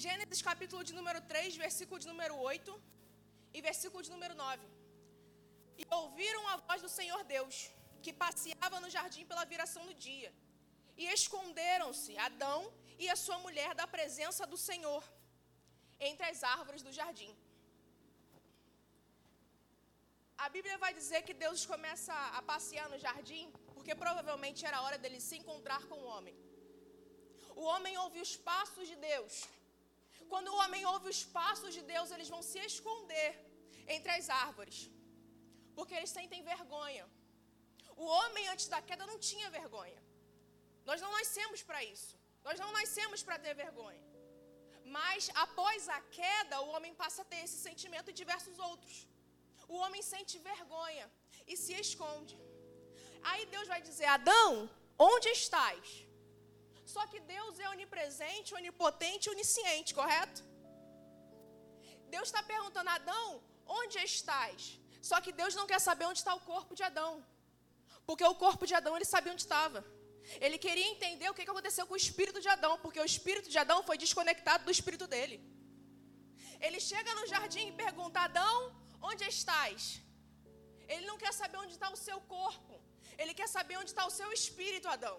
Gênesis 0.03 0.41
capítulo 0.51 0.83
de 0.89 0.93
número 0.99 1.21
3, 1.33 1.57
versículo 1.65 1.99
de 2.03 2.09
número 2.13 2.37
8 2.37 2.83
e 3.57 3.61
versículo 3.69 4.03
de 4.07 4.11
número 4.17 4.35
9. 4.35 4.67
E 5.81 5.85
ouviram 6.01 6.43
a 6.53 6.57
voz 6.69 6.81
do 6.87 6.91
Senhor 6.99 7.23
Deus 7.37 7.57
que 8.05 8.13
passeava 8.25 8.79
no 8.85 8.91
jardim 8.97 9.25
pela 9.31 9.45
viração 9.53 9.85
do 9.91 9.95
dia. 10.07 10.31
E 11.03 11.07
esconderam-se 11.19 12.19
Adão 12.29 12.61
e 13.03 13.07
a 13.15 13.17
sua 13.25 13.39
mulher 13.47 13.71
da 13.81 13.87
presença 13.97 14.45
do 14.53 14.59
Senhor 14.69 15.03
entre 16.09 16.27
as 16.33 16.43
árvores 16.57 16.83
do 16.87 16.93
jardim. 16.99 17.33
A 20.45 20.49
Bíblia 20.55 20.77
vai 20.85 20.93
dizer 20.99 21.21
que 21.27 21.35
Deus 21.45 21.61
começa 21.73 22.15
a 22.39 22.41
passear 22.51 22.87
no 22.93 22.99
jardim, 23.07 23.47
porque 23.75 23.95
provavelmente 24.03 24.61
era 24.69 24.79
a 24.79 24.85
hora 24.85 24.99
dele 25.03 25.21
se 25.29 25.37
encontrar 25.41 25.83
com 25.91 25.99
o 26.03 26.09
homem. 26.13 26.37
O 27.63 27.65
homem 27.73 27.95
ouve 28.05 28.19
os 28.27 28.35
passos 28.51 28.87
de 28.91 28.97
Deus. 29.11 29.35
Quando 30.33 30.49
o 30.53 30.59
homem 30.63 30.83
ouve 30.93 31.09
os 31.15 31.23
passos 31.39 31.73
de 31.77 31.83
Deus, 31.93 32.11
eles 32.15 32.31
vão 32.35 32.43
se 32.51 32.61
esconder 32.71 33.31
entre 33.95 34.11
as 34.17 34.27
árvores, 34.45 34.79
porque 35.77 35.97
eles 35.99 36.13
sentem 36.19 36.49
vergonha. 36.53 37.07
O 38.03 38.07
homem 38.19 38.45
antes 38.53 38.67
da 38.75 38.81
queda 38.89 39.05
não 39.11 39.19
tinha 39.29 39.49
vergonha. 39.59 40.01
Nós 40.89 41.01
não 41.05 41.11
nascemos 41.19 41.61
para 41.69 41.81
isso. 41.95 42.13
Nós 42.47 42.59
não 42.63 42.71
nascemos 42.79 43.23
para 43.27 43.39
ter 43.45 43.55
vergonha. 43.65 44.05
Mas 44.97 45.31
após 45.45 45.89
a 45.97 46.01
queda, 46.19 46.57
o 46.67 46.71
homem 46.75 46.95
passa 47.03 47.21
a 47.23 47.29
ter 47.33 47.41
esse 47.47 47.59
sentimento 47.69 48.11
e 48.11 48.19
diversos 48.21 48.57
outros. 48.69 48.95
O 49.75 49.77
homem 49.83 50.03
sente 50.13 50.37
vergonha 50.53 51.07
e 51.51 51.57
se 51.63 51.75
esconde. 51.85 52.37
Aí 53.31 53.43
Deus 53.55 53.69
vai 53.73 53.81
dizer: 53.89 54.09
Adão, 54.19 54.47
onde 55.11 55.29
estás? 55.41 55.87
Só 56.95 57.03
que 57.11 57.21
Deus 57.35 57.61
é 57.65 57.69
onipresente, 57.75 58.55
onipotente, 58.61 59.31
onisciente, 59.35 59.95
correto? 60.01 60.41
Deus 62.15 62.29
está 62.29 62.43
perguntando: 62.55 62.91
Adão, 62.99 63.27
onde 63.81 63.99
estás? 64.13 64.63
Só 65.11 65.19
que 65.27 65.35
Deus 65.43 65.55
não 65.61 65.69
quer 65.73 65.81
saber 65.89 66.07
onde 66.11 66.21
está 66.23 66.35
o 66.39 66.47
corpo 66.53 66.75
de 66.81 66.85
Adão. 66.91 67.13
Porque 68.11 68.27
o 68.33 68.37
corpo 68.45 68.65
de 68.69 68.75
Adão, 68.79 68.95
ele 68.97 69.09
sabia 69.15 69.33
onde 69.35 69.43
estava. 69.47 69.81
Ele 70.45 70.57
queria 70.65 70.87
entender 70.93 71.29
o 71.31 71.35
que 71.37 71.43
aconteceu 71.43 71.85
com 71.89 71.95
o 71.97 72.03
espírito 72.05 72.41
de 72.45 72.49
Adão, 72.55 72.73
porque 72.85 73.01
o 73.03 73.09
espírito 73.11 73.49
de 73.53 73.59
Adão 73.63 73.79
foi 73.89 73.97
desconectado 74.05 74.65
do 74.69 74.73
espírito 74.77 75.07
dele. 75.13 75.37
Ele 76.67 76.81
chega 76.91 77.15
no 77.19 77.25
jardim 77.33 77.67
e 77.69 77.77
pergunta: 77.85 78.19
Adão, 78.29 78.57
onde 79.11 79.23
estás? 79.35 79.83
Ele 80.93 81.05
não 81.11 81.17
quer 81.23 81.33
saber 81.41 81.59
onde 81.65 81.75
está 81.77 81.89
o 81.97 82.01
seu 82.07 82.19
corpo. 82.37 82.75
Ele 83.21 83.33
quer 83.41 83.49
saber 83.57 83.77
onde 83.83 83.91
está 83.93 84.05
o 84.11 84.15
seu 84.19 84.31
espírito, 84.39 84.89
Adão. 84.97 85.19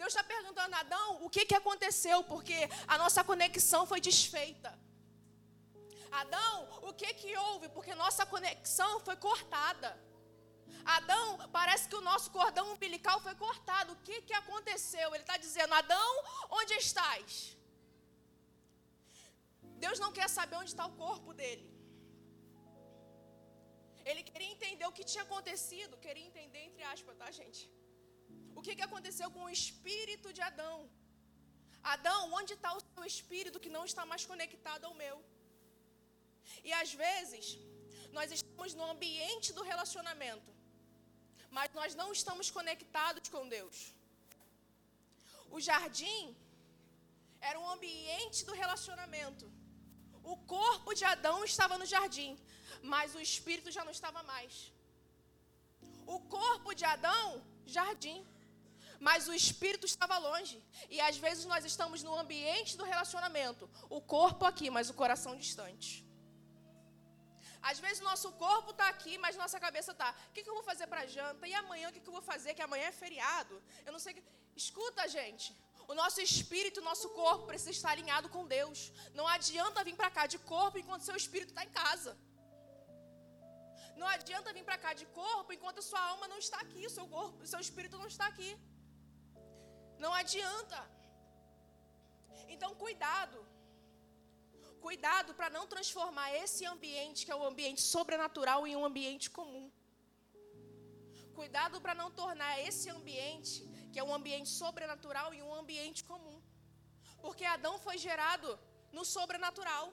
Deus 0.00 0.12
está 0.12 0.22
perguntando 0.34 0.76
a 0.76 0.82
Adão 0.86 1.08
o 1.24 1.30
que, 1.34 1.44
que 1.50 1.56
aconteceu, 1.62 2.18
porque 2.32 2.58
a 2.86 2.98
nossa 3.02 3.24
conexão 3.30 3.82
foi 3.92 4.00
desfeita. 4.10 4.72
Adão, 6.22 6.54
o 6.88 6.92
que, 7.00 7.10
que 7.22 7.32
houve? 7.46 7.68
Porque 7.78 7.96
nossa 8.04 8.24
conexão 8.34 8.92
foi 9.08 9.16
cortada. 9.28 9.90
Adão, 10.84 11.26
parece 11.58 11.88
que 11.88 11.98
o 12.00 12.06
nosso 12.10 12.30
cordão 12.30 12.72
umbilical 12.72 13.18
foi 13.26 13.34
cortado. 13.34 13.92
O 13.92 14.00
que, 14.06 14.22
que 14.22 14.34
aconteceu? 14.42 15.08
Ele 15.14 15.24
está 15.26 15.36
dizendo: 15.46 15.74
Adão, 15.74 16.10
onde 16.50 16.74
estás? 16.74 17.56
Deus 19.84 19.98
não 20.04 20.12
quer 20.18 20.28
saber 20.28 20.56
onde 20.62 20.70
está 20.74 20.86
o 20.86 20.96
corpo 21.04 21.32
dele. 21.40 21.66
Ele 24.10 24.22
queria 24.28 24.50
entender 24.54 24.86
o 24.88 24.96
que 24.96 25.10
tinha 25.10 25.24
acontecido, 25.28 26.02
queria 26.06 26.26
entender, 26.30 26.62
entre 26.68 26.82
aspas, 26.94 27.16
tá, 27.20 27.30
gente? 27.40 27.62
O 28.58 28.62
que, 28.64 28.74
que 28.78 28.86
aconteceu 28.88 29.28
com 29.34 29.44
o 29.44 29.54
espírito 29.58 30.28
de 30.36 30.42
Adão. 30.50 30.76
Adão, 31.94 32.20
onde 32.38 32.52
está 32.54 32.70
o 32.76 32.80
seu 32.80 33.04
espírito 33.12 33.62
que 33.64 33.74
não 33.76 33.84
está 33.90 34.04
mais 34.12 34.24
conectado 34.30 34.84
ao 34.86 34.94
meu? 35.02 35.16
E 36.68 36.72
às 36.80 36.92
vezes, 37.04 37.46
nós 38.16 38.30
estamos 38.36 38.74
no 38.78 38.84
ambiente 38.94 39.52
do 39.58 39.62
relacionamento, 39.62 40.50
mas 41.50 41.72
nós 41.78 41.94
não 42.00 42.12
estamos 42.12 42.50
conectados 42.50 43.28
com 43.28 43.48
Deus. 43.56 43.92
O 45.50 45.60
jardim 45.68 46.36
era 47.40 47.58
um 47.58 47.68
ambiente 47.76 48.44
do 48.48 48.54
relacionamento. 48.62 49.50
O 50.22 50.36
corpo 50.56 50.94
de 50.94 51.04
Adão 51.04 51.38
estava 51.44 51.76
no 51.78 51.86
jardim, 51.94 52.38
mas 52.82 53.14
o 53.14 53.20
espírito 53.20 53.70
já 53.70 53.84
não 53.84 53.94
estava 53.98 54.22
mais. 54.22 54.72
O 56.06 56.20
corpo 56.20 56.74
de 56.74 56.84
Adão, 56.84 57.42
jardim, 57.66 58.18
mas 58.98 59.28
o 59.28 59.34
espírito 59.34 59.86
estava 59.86 60.18
longe. 60.18 60.62
E 60.90 61.00
às 61.00 61.16
vezes 61.16 61.46
nós 61.46 61.64
estamos 61.64 62.02
no 62.02 62.14
ambiente 62.16 62.76
do 62.76 62.84
relacionamento, 62.84 63.68
o 63.88 64.00
corpo 64.00 64.44
aqui, 64.44 64.68
mas 64.70 64.90
o 64.90 64.94
coração 64.94 65.34
distante. 65.36 66.04
Às 67.62 67.78
vezes 67.84 68.00
o 68.00 68.08
nosso 68.10 68.28
corpo 68.44 68.70
está 68.70 68.88
aqui, 68.88 69.14
mas 69.24 69.36
nossa 69.36 69.58
cabeça 69.66 69.92
está. 69.92 70.10
O 70.28 70.32
que, 70.32 70.42
que, 70.42 70.50
eu 70.50 70.54
vou 70.58 70.62
fazer 70.70 70.86
para 70.92 71.06
janta? 71.06 71.46
E 71.46 71.54
amanhã 71.62 71.88
o 71.88 71.92
que, 71.92 72.00
que, 72.00 72.08
eu 72.08 72.18
vou 72.18 72.22
fazer? 72.22 72.54
Que 72.54 72.62
amanhã 72.62 72.86
é 72.88 72.92
feriado. 72.92 73.62
Eu 73.86 73.92
não 73.92 74.00
sei. 74.04 74.14
Que... 74.14 74.22
Escuta, 74.56 75.06
gente. 75.08 75.48
O 75.90 75.94
nosso 76.00 76.20
espírito, 76.20 76.80
o 76.80 76.88
nosso 76.90 77.08
corpo 77.20 77.46
precisa 77.50 77.72
estar 77.76 77.90
alinhado 77.92 78.28
com 78.34 78.46
Deus. 78.56 78.80
Não 79.18 79.26
adianta 79.36 79.84
vir 79.88 79.96
para 80.00 80.10
cá 80.18 80.24
de 80.34 80.38
corpo 80.52 80.78
enquanto 80.78 81.08
seu 81.08 81.16
espírito 81.22 81.50
está 81.50 81.64
em 81.68 81.72
casa. 81.82 82.12
Não 84.00 84.08
adianta 84.16 84.52
vir 84.56 84.64
para 84.68 84.78
cá 84.84 84.92
de 85.00 85.06
corpo 85.20 85.52
enquanto 85.52 85.86
sua 85.88 86.02
alma 86.12 86.26
não 86.32 86.38
está 86.44 86.58
aqui, 86.66 86.82
seu 86.88 87.06
corpo, 87.16 87.46
seu 87.52 87.60
espírito 87.66 87.98
não 88.02 88.06
está 88.12 88.26
aqui. 88.32 88.50
Não 90.04 90.12
adianta. 90.22 90.80
Então, 92.54 92.70
cuidado. 92.84 93.38
Cuidado 94.86 95.30
para 95.38 95.50
não 95.56 95.64
transformar 95.72 96.28
esse 96.42 96.62
ambiente, 96.74 97.24
que 97.24 97.32
é 97.34 97.36
o 97.38 97.42
um 97.42 97.48
ambiente 97.52 97.82
sobrenatural, 97.94 98.66
em 98.66 98.76
um 98.80 98.84
ambiente 98.90 99.28
comum. 99.38 99.66
Cuidado 101.40 101.76
para 101.84 101.94
não 102.00 102.10
tornar 102.20 102.52
esse 102.68 102.88
ambiente, 102.98 103.56
que 103.92 103.98
é 104.00 104.04
um 104.08 104.14
ambiente 104.18 104.50
sobrenatural, 104.60 105.28
em 105.34 105.42
um 105.48 105.54
ambiente 105.62 106.02
comum. 106.10 106.38
Porque 107.24 107.44
Adão 107.44 107.74
foi 107.86 107.96
gerado 108.06 108.48
no 108.96 109.04
sobrenatural. 109.14 109.86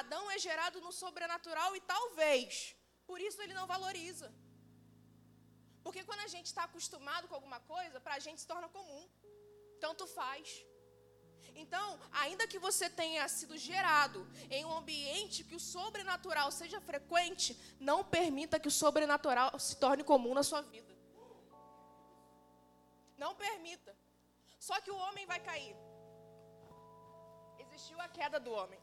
Adão 0.00 0.24
é 0.34 0.38
gerado 0.46 0.80
no 0.86 0.92
sobrenatural 1.02 1.70
e 1.76 1.80
talvez, 1.94 2.76
por 3.06 3.20
isso 3.26 3.40
ele 3.44 3.54
não 3.58 3.66
valoriza. 3.74 4.28
Porque 5.84 6.04
quando 6.08 6.24
a 6.26 6.32
gente 6.34 6.48
está 6.52 6.64
acostumado 6.64 7.28
com 7.28 7.36
alguma 7.38 7.60
coisa, 7.74 8.00
para 8.04 8.16
a 8.16 8.24
gente 8.24 8.40
se 8.42 8.50
torna 8.52 8.68
comum. 8.76 9.04
Tanto 9.84 10.06
faz. 10.18 10.46
Então, 11.54 11.98
ainda 12.12 12.46
que 12.46 12.58
você 12.58 12.88
tenha 12.88 13.28
sido 13.28 13.56
gerado 13.56 14.26
em 14.50 14.64
um 14.64 14.76
ambiente 14.76 15.44
que 15.44 15.56
o 15.56 15.60
sobrenatural 15.60 16.50
seja 16.50 16.80
frequente, 16.80 17.58
não 17.80 18.04
permita 18.04 18.60
que 18.60 18.68
o 18.68 18.76
sobrenatural 18.82 19.58
se 19.58 19.76
torne 19.76 20.04
comum 20.04 20.34
na 20.34 20.42
sua 20.42 20.62
vida. 20.62 20.96
Não 23.16 23.34
permita. 23.34 23.96
Só 24.58 24.80
que 24.80 24.90
o 24.90 24.96
homem 24.96 25.26
vai 25.26 25.40
cair. 25.40 25.76
Existiu 27.58 28.00
a 28.00 28.08
queda 28.08 28.38
do 28.38 28.52
homem. 28.52 28.80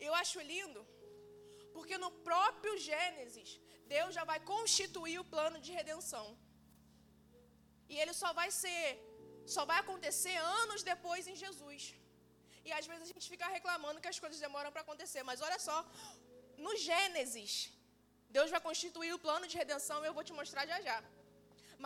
Eu 0.00 0.14
acho 0.14 0.40
lindo, 0.40 0.86
porque 1.72 1.96
no 1.98 2.10
próprio 2.28 2.78
Gênesis, 2.78 3.60
Deus 3.86 4.14
já 4.14 4.24
vai 4.24 4.40
constituir 4.40 5.18
o 5.18 5.30
plano 5.34 5.60
de 5.60 5.72
redenção. 5.72 6.26
E 7.88 7.96
ele 7.98 8.12
só 8.12 8.32
vai 8.32 8.50
ser, 8.50 8.84
só 9.56 9.64
vai 9.70 9.78
acontecer 9.84 10.36
anos 10.62 10.82
depois 10.92 11.26
em 11.32 11.36
Jesus. 11.44 11.82
E 12.66 12.72
às 12.78 12.86
vezes 12.90 13.02
a 13.06 13.12
gente 13.12 13.26
fica 13.34 13.46
reclamando 13.56 14.00
que 14.04 14.10
as 14.12 14.20
coisas 14.24 14.38
demoram 14.46 14.70
para 14.74 14.82
acontecer, 14.86 15.22
mas 15.28 15.42
olha 15.46 15.58
só, 15.66 15.78
no 16.64 16.72
Gênesis, 16.86 17.52
Deus 18.36 18.50
vai 18.54 18.60
constituir 18.68 19.12
o 19.14 19.22
plano 19.26 19.46
de 19.52 19.56
redenção 19.62 19.98
e 20.02 20.08
eu 20.08 20.16
vou 20.18 20.24
te 20.28 20.34
mostrar 20.40 20.64
já 20.72 20.78
já. 20.88 20.98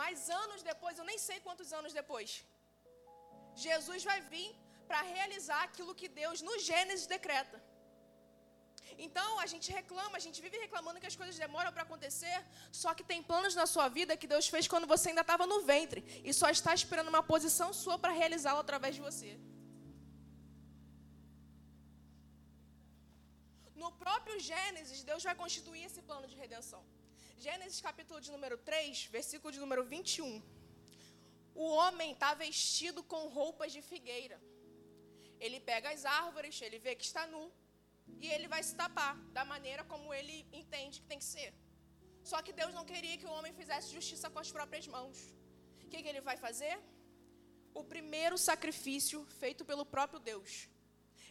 Mas 0.01 0.29
anos 0.41 0.61
depois, 0.71 0.97
eu 0.97 1.05
nem 1.11 1.19
sei 1.27 1.37
quantos 1.45 1.71
anos 1.79 1.93
depois, 2.01 2.29
Jesus 3.65 4.03
vai 4.09 4.19
vir 4.33 4.49
para 4.89 5.01
realizar 5.15 5.61
aquilo 5.67 5.97
que 5.99 6.09
Deus 6.21 6.41
no 6.47 6.55
Gênesis 6.67 7.07
decreta. 7.17 7.57
Então 8.97 9.39
a 9.39 9.45
gente 9.45 9.71
reclama, 9.71 10.17
a 10.17 10.23
gente 10.25 10.41
vive 10.41 10.57
reclamando 10.57 10.99
que 10.99 11.09
as 11.11 11.15
coisas 11.15 11.37
demoram 11.37 11.71
para 11.71 11.83
acontecer, 11.83 12.37
só 12.71 12.93
que 12.93 13.03
tem 13.03 13.21
planos 13.31 13.55
na 13.55 13.65
sua 13.65 13.87
vida 13.87 14.17
que 14.17 14.27
Deus 14.33 14.47
fez 14.47 14.67
quando 14.67 14.87
você 14.93 15.09
ainda 15.09 15.21
estava 15.21 15.45
no 15.45 15.61
ventre 15.61 16.03
e 16.23 16.33
só 16.33 16.49
está 16.49 16.73
esperando 16.73 17.09
uma 17.09 17.23
posição 17.23 17.69
sua 17.73 17.97
para 17.97 18.13
realizá-lo 18.21 18.59
através 18.59 18.95
de 18.95 19.01
você. 19.01 19.31
No 23.83 23.91
próprio 24.03 24.39
Gênesis, 24.39 25.03
Deus 25.03 25.23
vai 25.23 25.35
constituir 25.35 25.83
esse 25.89 26.01
plano 26.09 26.27
de 26.31 26.35
redenção. 26.43 26.83
Gênesis 27.45 27.81
capítulo 27.81 28.19
de 28.25 28.31
número 28.31 28.57
3, 28.57 29.05
versículo 29.17 29.51
de 29.51 29.59
número 29.63 29.83
21. 29.83 30.41
O 31.55 31.65
homem 31.79 32.11
está 32.13 32.33
vestido 32.33 33.03
com 33.03 33.27
roupas 33.27 33.71
de 33.75 33.81
figueira. 33.81 34.39
Ele 35.39 35.59
pega 35.59 35.89
as 35.91 36.05
árvores, 36.05 36.61
ele 36.61 36.79
vê 36.79 36.95
que 36.95 37.03
está 37.03 37.27
nu, 37.27 37.51
e 38.21 38.27
ele 38.35 38.47
vai 38.47 38.61
se 38.63 38.75
tapar 38.75 39.15
da 39.37 39.43
maneira 39.43 39.83
como 39.83 40.13
ele 40.13 40.47
entende 40.51 41.01
que 41.01 41.07
tem 41.07 41.19
que 41.19 41.25
ser. 41.25 41.53
Só 42.23 42.41
que 42.41 42.53
Deus 42.53 42.73
não 42.73 42.85
queria 42.85 43.17
que 43.17 43.25
o 43.25 43.31
homem 43.37 43.53
fizesse 43.53 43.93
justiça 43.97 44.29
com 44.29 44.39
as 44.39 44.51
próprias 44.51 44.87
mãos. 44.87 45.17
O 45.83 45.87
que, 45.89 46.01
que 46.01 46.07
ele 46.07 46.21
vai 46.21 46.37
fazer? 46.37 46.75
O 47.73 47.83
primeiro 47.83 48.37
sacrifício 48.37 49.25
feito 49.41 49.65
pelo 49.65 49.85
próprio 49.85 50.19
Deus. 50.19 50.69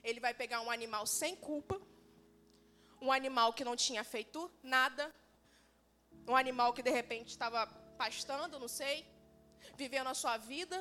Ele 0.04 0.20
vai 0.20 0.34
pegar 0.34 0.60
um 0.60 0.70
animal 0.70 1.06
sem 1.06 1.34
culpa, 1.34 1.80
um 3.00 3.10
animal 3.10 3.52
que 3.52 3.64
não 3.64 3.76
tinha 3.76 4.04
feito 4.04 4.50
nada, 4.62 5.04
um 6.26 6.36
animal 6.36 6.72
que 6.72 6.82
de 6.82 6.90
repente 6.90 7.30
estava 7.30 7.66
pastando, 7.96 8.58
não 8.58 8.68
sei, 8.68 9.06
vivendo 9.76 10.08
a 10.08 10.14
sua 10.14 10.36
vida. 10.36 10.78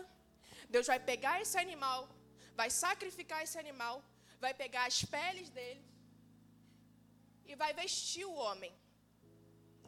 Deus 0.69 0.87
vai 0.87 0.99
pegar 0.99 1.41
esse 1.41 1.57
animal, 1.57 2.09
vai 2.53 2.69
sacrificar 2.69 3.43
esse 3.43 3.57
animal, 3.57 4.03
vai 4.39 4.53
pegar 4.53 4.85
as 4.85 5.05
peles 5.05 5.49
dele 5.49 5.90
e 7.51 7.55
vai 7.61 7.71
vestir 7.81 8.25
o 8.31 8.37
homem. 8.43 8.73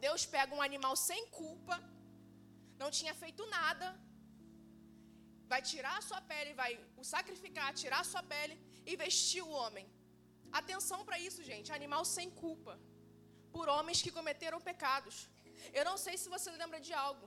Deus 0.06 0.22
pega 0.34 0.56
um 0.58 0.64
animal 0.68 0.94
sem 1.08 1.20
culpa, 1.40 1.76
não 2.82 2.90
tinha 2.98 3.14
feito 3.22 3.42
nada, 3.58 3.86
vai 5.52 5.60
tirar 5.70 5.96
a 5.98 6.06
sua 6.08 6.20
pele, 6.32 6.58
vai 6.62 6.72
o 7.02 7.04
sacrificar, 7.12 7.68
tirar 7.82 8.00
a 8.02 8.10
sua 8.12 8.22
pele 8.34 8.56
e 8.90 8.94
vestir 9.04 9.42
o 9.48 9.54
homem. 9.60 9.86
Atenção 10.60 11.00
para 11.06 11.18
isso, 11.28 11.40
gente, 11.50 11.76
animal 11.78 12.04
sem 12.16 12.28
culpa, 12.44 12.74
por 13.54 13.66
homens 13.76 14.02
que 14.04 14.16
cometeram 14.18 14.60
pecados. 14.70 15.16
Eu 15.78 15.84
não 15.90 15.96
sei 16.04 16.16
se 16.22 16.28
você 16.34 16.50
lembra 16.62 16.80
de 16.86 16.92
algo, 17.06 17.26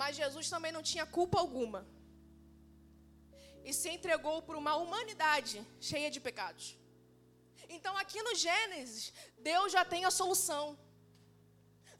mas 0.00 0.18
Jesus 0.22 0.48
também 0.54 0.72
não 0.76 0.84
tinha 0.90 1.06
culpa 1.18 1.38
alguma 1.44 1.80
e 3.68 3.72
se 3.80 3.88
entregou 3.96 4.36
por 4.46 4.56
uma 4.62 4.74
humanidade 4.82 5.56
cheia 5.90 6.10
de 6.14 6.20
pecados. 6.28 6.66
Então, 7.76 7.94
aqui 8.02 8.20
no 8.28 8.34
Gênesis, 8.44 9.12
Deus 9.50 9.68
já 9.76 9.84
tem 9.92 10.04
a 10.04 10.12
solução. 10.20 10.64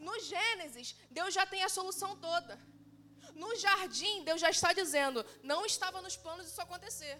No 0.06 0.14
Gênesis, 0.30 0.88
Deus 1.18 1.32
já 1.38 1.44
tem 1.52 1.62
a 1.64 1.74
solução 1.78 2.10
toda. 2.28 2.54
No 3.42 3.50
jardim, 3.64 4.24
Deus 4.28 4.40
já 4.44 4.50
está 4.56 4.70
dizendo: 4.80 5.20
não 5.50 5.60
estava 5.72 6.00
nos 6.06 6.16
planos 6.24 6.48
isso 6.50 6.60
acontecer. 6.66 7.14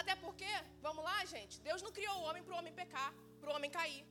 Até 0.00 0.14
porque, 0.24 0.50
vamos 0.86 1.04
lá, 1.08 1.18
gente, 1.34 1.54
Deus 1.68 1.80
não 1.86 1.92
criou 1.98 2.16
o 2.18 2.24
homem 2.28 2.42
para 2.44 2.54
o 2.54 2.58
homem 2.58 2.74
pecar, 2.80 3.10
para 3.40 3.50
o 3.50 3.54
homem 3.56 3.70
cair. 3.78 4.04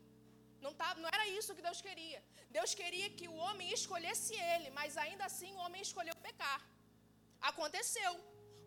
Não, 0.64 0.74
tá, 0.82 0.90
não 0.96 1.10
era 1.16 1.26
isso 1.38 1.56
que 1.56 1.66
Deus 1.70 1.80
queria. 1.88 2.20
Deus 2.58 2.74
queria 2.82 3.10
que 3.18 3.28
o 3.28 3.38
homem 3.46 3.70
escolhesse 3.80 4.34
ele, 4.52 4.70
mas 4.80 4.98
ainda 5.06 5.26
assim 5.30 5.52
o 5.56 5.64
homem 5.66 5.82
escolheu 5.88 6.16
pecar. 6.28 6.60
Aconteceu 7.52 8.12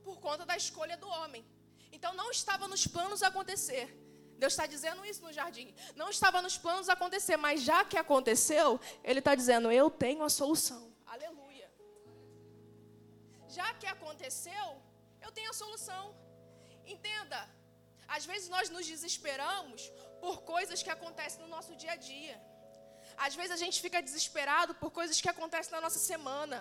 por 0.06 0.18
conta 0.26 0.45
da 0.50 0.56
escolha 0.64 0.97
do 1.04 1.09
homem. 1.18 1.42
Então 1.90 2.12
não 2.21 2.30
estava 2.30 2.68
nos 2.73 2.87
planos 2.87 3.23
acontecer. 3.30 3.87
Deus 4.43 4.52
está 4.52 4.66
dizendo 4.75 5.05
isso 5.11 5.23
no 5.26 5.33
jardim. 5.33 5.69
Não 6.00 6.09
estava 6.11 6.40
nos 6.47 6.57
planos 6.64 6.88
acontecer, 6.88 7.37
mas 7.37 7.62
já 7.62 7.85
que 7.85 7.99
aconteceu, 8.05 8.81
Ele 9.02 9.21
está 9.21 9.35
dizendo: 9.35 9.71
Eu 9.71 9.88
tenho 10.05 10.23
a 10.23 10.31
solução. 10.40 10.83
Aleluia. 11.14 11.69
Já 13.49 13.69
que 13.75 13.87
aconteceu, 13.97 14.66
eu 15.25 15.33
tenho 15.33 15.50
a 15.50 15.59
solução. 15.62 16.05
Entenda. 16.95 17.40
Às 18.16 18.25
vezes 18.31 18.49
nós 18.49 18.69
nos 18.75 18.87
desesperamos 18.87 19.81
por 20.21 20.43
coisas 20.43 20.83
que 20.83 20.90
acontecem 20.97 21.40
no 21.45 21.49
nosso 21.49 21.75
dia 21.83 21.93
a 21.93 21.97
dia. 21.97 22.37
Às 23.16 23.35
vezes 23.35 23.52
a 23.57 23.61
gente 23.64 23.81
fica 23.85 24.00
desesperado 24.09 24.75
por 24.75 24.90
coisas 24.90 25.21
que 25.21 25.28
acontecem 25.35 25.73
na 25.73 25.81
nossa 25.81 25.99
semana. 25.99 26.59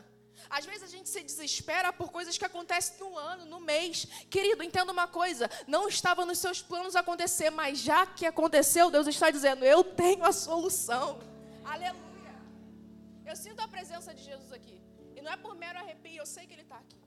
Às 0.50 0.66
vezes 0.66 0.84
a 0.84 0.88
gente 0.88 1.10
se 1.10 1.22
desespera 1.24 1.92
por 1.92 2.12
coisas 2.12 2.38
que 2.38 2.46
acontecem 2.46 2.98
no 3.00 3.18
ano, 3.18 3.46
no 3.46 3.60
mês. 3.60 4.06
Querido, 4.30 4.64
entenda 4.64 4.92
uma 4.92 5.08
coisa: 5.08 5.50
não 5.68 5.88
estava 5.88 6.26
nos 6.26 6.40
seus 6.40 6.62
planos 6.62 6.96
acontecer, 6.96 7.50
mas 7.50 7.80
já 7.80 8.06
que 8.06 8.26
aconteceu, 8.26 8.92
Deus 8.92 9.08
está 9.08 9.30
dizendo: 9.30 9.64
eu 9.64 9.84
tenho 9.84 10.24
a 10.24 10.32
solução. 10.32 11.20
Aleluia. 11.64 12.36
Eu 13.26 13.36
sinto 13.36 13.62
a 13.62 13.68
presença 13.68 14.14
de 14.14 14.24
Jesus 14.24 14.52
aqui. 14.52 14.80
E 15.16 15.22
não 15.22 15.32
é 15.32 15.38
por 15.38 15.56
mero 15.56 15.80
arrepio, 15.80 16.18
eu 16.18 16.26
sei 16.26 16.46
que 16.46 16.54
Ele 16.54 16.62
está 16.62 16.78
aqui. 16.78 17.02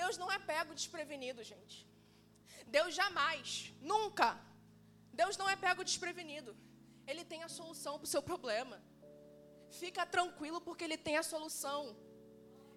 Deus 0.00 0.16
não 0.16 0.30
é 0.30 0.38
pego 0.38 0.74
desprevenido, 0.74 1.42
gente. 1.42 1.76
Deus 2.66 2.94
jamais, 2.94 3.72
nunca. 3.80 4.38
Deus 5.12 5.36
não 5.36 5.48
é 5.48 5.56
pego 5.56 5.82
desprevenido. 5.82 6.56
Ele 7.06 7.24
tem 7.24 7.42
a 7.42 7.48
solução 7.48 7.94
para 7.98 8.04
o 8.04 8.12
seu 8.14 8.22
problema. 8.22 8.76
Fica 9.70 10.04
tranquilo 10.06 10.60
porque 10.60 10.84
Ele 10.84 10.96
tem 10.96 11.16
a 11.16 11.22
solução. 11.22 11.96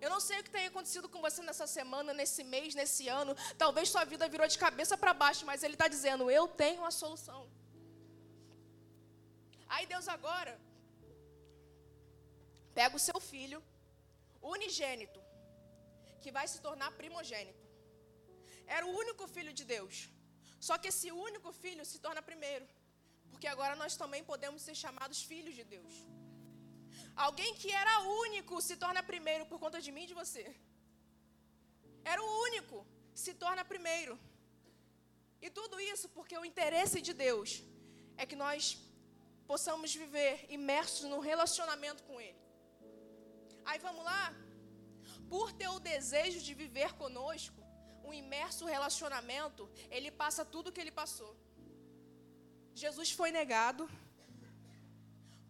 Eu 0.04 0.10
não 0.10 0.20
sei 0.20 0.40
o 0.40 0.44
que 0.44 0.50
tem 0.50 0.66
acontecido 0.68 1.08
com 1.08 1.22
você 1.22 1.42
nessa 1.44 1.68
semana, 1.68 2.14
nesse 2.14 2.44
mês, 2.44 2.74
nesse 2.74 3.08
ano. 3.08 3.36
Talvez 3.58 3.90
sua 3.90 4.04
vida 4.04 4.28
virou 4.28 4.48
de 4.48 4.58
cabeça 4.58 4.98
para 4.98 5.14
baixo, 5.14 5.46
mas 5.46 5.64
Ele 5.64 5.76
está 5.76 5.88
dizendo: 5.88 6.30
Eu 6.30 6.48
tenho 6.48 6.84
a 6.84 6.92
solução. 6.92 7.42
Aí 9.74 9.86
Deus 9.86 10.08
agora 10.08 10.60
pega 12.74 12.96
o 12.96 13.04
seu 13.08 13.20
filho, 13.32 13.60
unigênito, 14.42 15.20
que 16.22 16.32
vai 16.38 16.48
se 16.48 16.60
tornar 16.66 16.92
primogênito. 17.02 17.64
Era 18.66 18.86
o 18.86 18.96
único 19.04 19.28
filho 19.36 19.54
de 19.60 19.66
Deus. 19.76 20.10
Só 20.68 20.78
que 20.78 20.90
esse 20.92 21.12
único 21.12 21.52
filho 21.64 21.84
se 21.92 22.00
torna 22.06 22.22
primeiro. 22.22 22.66
Porque 23.32 23.48
agora 23.48 23.76
nós 23.76 23.96
também 24.02 24.24
podemos 24.24 24.62
ser 24.62 24.76
chamados 24.84 25.22
filhos 25.32 25.56
de 25.60 25.64
Deus. 25.76 25.94
Alguém 27.16 27.54
que 27.56 27.72
era 27.72 28.00
único 28.26 28.62
se 28.62 28.76
torna 28.78 29.02
primeiro 29.04 29.46
por 29.46 29.60
conta 29.60 29.80
de 29.82 29.92
mim 29.92 30.04
e 30.04 30.08
de 30.08 30.14
você. 30.14 30.46
Era 32.04 32.22
o 32.22 32.42
único, 32.48 32.86
se 33.14 33.34
torna 33.34 33.64
primeiro. 33.64 34.18
E 35.42 35.50
tudo 35.50 35.80
isso 35.80 36.08
porque 36.10 36.38
o 36.38 36.46
interesse 36.46 37.02
de 37.02 37.14
Deus 37.14 37.64
é 38.18 38.26
que 38.26 38.36
nós 38.36 38.78
possamos 39.48 39.94
viver 39.94 40.46
imersos 40.50 41.10
no 41.10 41.20
relacionamento 41.20 42.04
com 42.04 42.20
Ele. 42.22 42.42
Aí 43.66 43.80
vamos 43.80 44.04
lá? 44.04 44.34
Por 45.30 45.52
ter 45.52 45.70
o 45.70 45.80
desejo 45.80 46.40
de 46.42 46.54
viver 46.54 46.94
conosco, 46.94 47.62
um 48.04 48.14
imerso 48.14 48.66
relacionamento, 48.66 49.70
ele 49.90 50.12
passa 50.12 50.44
tudo 50.44 50.72
que 50.72 50.82
ele 50.82 50.92
passou. 50.92 51.36
Jesus 52.74 53.12
foi 53.12 53.32
negado, 53.32 53.90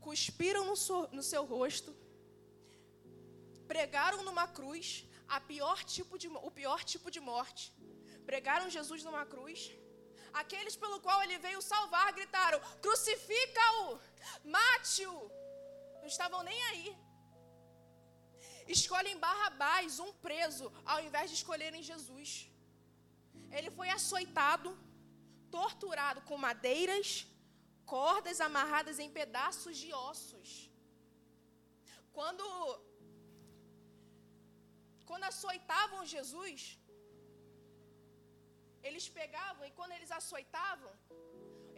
cuspiram 0.07 0.63
no 0.69 0.75
seu, 0.85 1.01
no 1.17 1.23
seu 1.31 1.43
rosto, 1.53 1.91
pregaram 3.73 4.23
numa 4.27 4.47
cruz 4.59 4.87
a 5.35 5.39
pior 5.51 5.79
tipo 5.95 6.17
de, 6.21 6.27
o 6.49 6.51
pior 6.59 6.79
tipo 6.93 7.09
de 7.15 7.21
morte. 7.31 7.63
Pregaram 8.31 8.73
Jesus 8.77 9.03
numa 9.07 9.25
cruz. 9.33 9.59
Aqueles 10.41 10.75
pelo 10.81 10.97
qual 11.05 11.19
ele 11.23 11.37
veio 11.45 11.61
salvar 11.61 12.07
gritaram: 12.17 12.59
crucifica-o, 12.85 13.99
mate-o. 14.55 15.17
Não 16.01 16.07
estavam 16.15 16.41
nem 16.49 16.59
aí. 16.69 16.85
Escolhem 18.67 19.17
Barrabás, 19.25 19.99
um 19.99 20.11
preso, 20.25 20.71
ao 20.85 20.99
invés 21.07 21.29
de 21.29 21.35
escolherem 21.39 21.83
Jesus. 21.91 22.29
Ele 23.57 23.69
foi 23.77 23.89
açoitado, 23.89 24.69
torturado 25.57 26.21
com 26.21 26.37
madeiras, 26.37 27.27
cordas 27.95 28.39
amarradas 28.49 28.99
em 29.05 29.09
pedaços 29.19 29.75
de 29.83 29.91
ossos. 30.09 30.51
Quando 32.17 32.45
quando 35.09 35.25
açoitavam 35.29 36.01
Jesus, 36.15 36.61
eles 38.87 39.05
pegavam 39.17 39.63
e 39.67 39.71
quando 39.77 39.93
eles 39.95 40.11
açoitavam, 40.19 40.93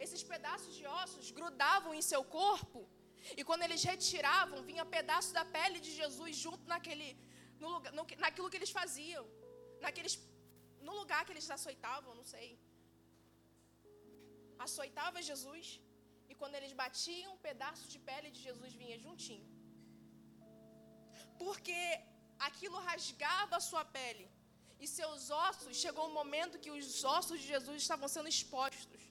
esses 0.04 0.22
pedaços 0.32 0.72
de 0.78 0.84
ossos 1.02 1.30
grudavam 1.38 1.92
em 1.98 2.02
seu 2.10 2.22
corpo, 2.40 2.80
e 3.38 3.42
quando 3.48 3.64
eles 3.66 3.82
retiravam, 3.92 4.66
vinha 4.70 4.92
pedaço 4.96 5.30
da 5.38 5.44
pele 5.56 5.78
de 5.86 5.92
Jesus 6.00 6.32
junto 6.44 6.64
naquele, 6.72 7.08
no 7.62 7.68
lugar, 7.74 7.92
no, 7.98 8.04
naquilo 8.24 8.50
que 8.50 8.58
eles 8.60 8.72
faziam, 8.78 9.24
naqueles, 9.84 10.14
no 10.88 10.94
lugar 11.00 11.20
que 11.24 11.32
eles 11.34 11.48
açoitavam, 11.56 12.14
não 12.20 12.26
sei. 12.34 12.48
Açoitava 14.66 15.26
Jesus, 15.30 15.66
quando 16.44 16.58
eles 16.60 16.74
batiam, 16.82 17.34
um 17.34 17.42
pedaço 17.48 17.84
de 17.92 17.98
pele 18.08 18.30
de 18.36 18.40
Jesus 18.46 18.72
vinha 18.80 18.96
juntinho. 19.04 19.46
Porque 21.42 21.78
aquilo 22.48 22.78
rasgava 22.90 23.54
a 23.58 23.66
sua 23.68 23.84
pele. 23.96 24.26
E 24.82 24.86
seus 24.98 25.22
ossos, 25.46 25.80
chegou 25.84 26.04
um 26.08 26.16
momento 26.20 26.60
que 26.64 26.72
os 26.76 26.88
ossos 27.16 27.38
de 27.40 27.46
Jesus 27.54 27.78
estavam 27.84 28.08
sendo 28.14 28.32
expostos. 28.34 29.02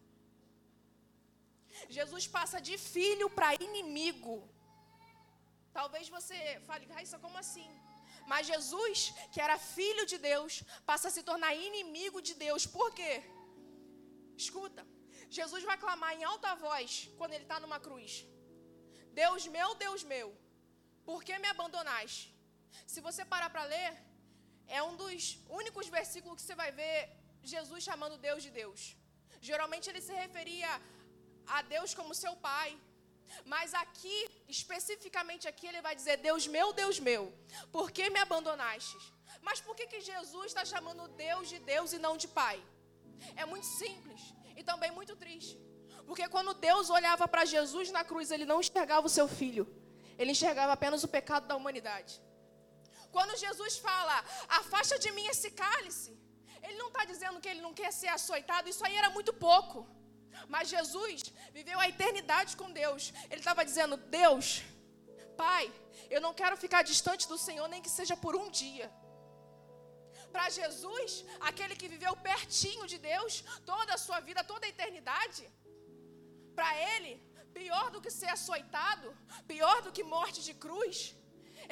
Jesus 1.97 2.25
passa 2.37 2.59
de 2.67 2.75
filho 2.93 3.27
para 3.37 3.55
inimigo. 3.67 4.35
Talvez 5.79 6.07
você 6.17 6.37
fale, 6.67 6.91
Raíssa, 6.95 7.23
como 7.25 7.37
assim? 7.43 7.69
Mas 8.31 8.49
Jesus, 8.53 8.97
que 9.33 9.41
era 9.45 9.57
filho 9.77 10.05
de 10.11 10.17
Deus, 10.29 10.63
passa 10.91 11.07
a 11.07 11.15
se 11.15 11.23
tornar 11.29 11.53
inimigo 11.69 12.21
de 12.27 12.35
Deus. 12.45 12.65
Por 12.77 12.89
quê? 12.99 13.13
Escuta, 14.43 14.83
Jesus 15.39 15.63
vai 15.69 15.77
clamar 15.83 16.11
em 16.15 16.23
alta 16.31 16.51
voz 16.67 16.91
quando 17.17 17.33
ele 17.35 17.45
está 17.47 17.59
numa 17.63 17.79
cruz: 17.87 18.11
Deus 19.21 19.43
meu, 19.55 19.69
Deus 19.85 20.01
meu, 20.13 20.27
por 21.09 21.19
que 21.27 21.37
me 21.43 21.49
abandonaste? 21.53 22.23
Se 22.93 22.99
você 23.07 23.23
parar 23.33 23.49
para 23.55 23.65
ler, 23.75 23.91
é 24.77 24.81
um 24.89 24.95
dos 25.01 25.23
únicos 25.61 25.87
versículos 25.97 26.37
que 26.37 26.45
você 26.47 26.57
vai 26.63 26.71
ver 26.81 26.97
Jesus 27.53 27.83
chamando 27.89 28.23
Deus 28.27 28.41
de 28.45 28.51
Deus. 28.61 28.81
Geralmente 29.49 29.89
ele 29.89 30.01
se 30.07 30.13
referia 30.23 30.71
a 31.55 31.61
Deus 31.75 31.93
como 31.99 32.21
seu 32.23 32.35
pai. 32.49 32.69
Mas 33.53 33.73
aqui, 33.83 34.17
especificamente 34.57 35.47
aqui, 35.51 35.65
ele 35.67 35.81
vai 35.87 35.95
dizer: 35.99 36.17
Deus 36.29 36.45
meu, 36.55 36.67
Deus 36.81 36.99
meu, 37.09 37.23
por 37.75 37.87
que 37.95 38.05
me 38.15 38.21
abandonaste? 38.27 38.97
Mas 39.47 39.59
por 39.65 39.75
que, 39.77 39.87
que 39.91 40.01
Jesus 40.11 40.47
está 40.51 40.63
chamando 40.73 41.07
Deus 41.25 41.49
de 41.51 41.59
Deus 41.73 41.91
e 41.95 41.99
não 42.05 42.15
de 42.23 42.27
Pai? 42.39 42.57
É 43.41 43.45
muito 43.51 43.67
simples 43.81 44.21
e 44.55 44.63
também 44.63 44.91
muito 44.91 45.15
triste. 45.15 45.55
Porque 46.07 46.27
quando 46.27 46.53
Deus 46.53 46.89
olhava 46.89 47.27
para 47.27 47.45
Jesus 47.45 47.91
na 47.91 48.03
cruz, 48.03 48.31
ele 48.31 48.45
não 48.45 48.59
enxergava 48.59 49.07
o 49.07 49.15
seu 49.17 49.27
filho, 49.27 49.65
ele 50.17 50.31
enxergava 50.31 50.73
apenas 50.73 51.03
o 51.03 51.07
pecado 51.07 51.47
da 51.47 51.55
humanidade. 51.55 52.21
Quando 53.11 53.37
Jesus 53.45 53.77
fala, 53.77 54.15
afasta 54.59 54.97
de 55.03 55.11
mim 55.11 55.25
esse 55.33 55.51
cálice, 55.51 56.11
ele 56.61 56.77
não 56.77 56.87
está 56.87 57.03
dizendo 57.05 57.39
que 57.39 57.49
ele 57.51 57.61
não 57.61 57.73
quer 57.73 57.91
ser 57.91 58.07
açoitado, 58.07 58.69
isso 58.69 58.85
aí 58.85 58.95
era 58.95 59.09
muito 59.09 59.33
pouco. 59.33 59.87
Mas 60.47 60.69
Jesus 60.69 61.31
viveu 61.51 61.79
a 61.79 61.87
eternidade 61.87 62.57
com 62.57 62.71
Deus. 62.71 63.13
Ele 63.29 63.41
estava 63.43 63.63
dizendo: 63.63 63.95
Deus, 63.97 64.63
Pai, 65.37 65.71
eu 66.09 66.21
não 66.21 66.33
quero 66.33 66.55
ficar 66.57 66.81
distante 66.81 67.27
do 67.27 67.37
Senhor, 67.37 67.67
nem 67.67 67.81
que 67.81 67.89
seja 67.89 68.15
por 68.17 68.35
um 68.35 68.49
dia. 68.49 68.91
Para 70.33 70.45
Jesus, 70.59 71.11
aquele 71.49 71.75
que 71.81 71.91
viveu 71.95 72.13
pertinho 72.29 72.85
de 72.93 72.97
Deus 73.09 73.33
toda 73.71 73.91
a 73.95 74.03
sua 74.05 74.19
vida, 74.27 74.49
toda 74.53 74.65
a 74.65 74.73
eternidade, 74.75 75.43
para 76.57 76.69
ele, 76.93 77.13
pior 77.59 77.85
do 77.93 78.01
que 78.03 78.11
ser 78.19 78.31
açoitado, 78.37 79.07
pior 79.53 79.77
do 79.85 79.93
que 79.97 80.11
morte 80.15 80.39
de 80.47 80.53
cruz, 80.65 80.97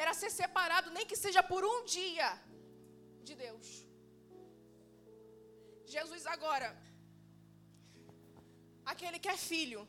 era 0.03 0.13
ser 0.21 0.31
separado, 0.41 0.89
nem 0.97 1.05
que 1.11 1.21
seja 1.25 1.41
por 1.51 1.63
um 1.71 1.77
dia, 1.97 2.29
de 3.27 3.35
Deus. 3.45 3.67
Jesus 5.95 6.25
agora, 6.35 6.69
aquele 8.93 9.19
que 9.23 9.31
é 9.35 9.37
filho, 9.51 9.81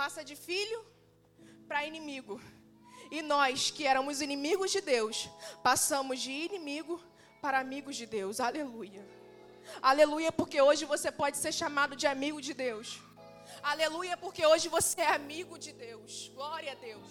passa 0.00 0.22
de 0.30 0.36
filho 0.48 0.80
para 1.68 1.86
inimigo. 1.90 2.36
E 3.16 3.20
nós, 3.22 3.70
que 3.74 3.84
éramos 3.92 4.20
inimigos 4.26 4.70
de 4.76 4.80
Deus, 4.94 5.16
passamos 5.68 6.16
de 6.24 6.32
inimigo 6.46 6.94
para 7.42 7.60
amigos 7.64 7.94
de 8.00 8.06
Deus. 8.14 8.40
Aleluia. 8.48 9.02
Aleluia, 9.90 10.30
porque 10.38 10.58
hoje 10.68 10.84
você 10.92 11.10
pode 11.20 11.36
ser 11.42 11.52
chamado 11.60 11.94
de 12.00 12.06
amigo 12.14 12.40
de 12.46 12.54
Deus. 12.66 12.88
Aleluia, 13.72 14.16
porque 14.24 14.44
hoje 14.52 14.66
você 14.76 15.00
é 15.02 15.12
amigo 15.20 15.56
de 15.66 15.72
Deus. 15.86 16.28
Glória 16.38 16.72
a 16.72 16.80
Deus. 16.88 17.08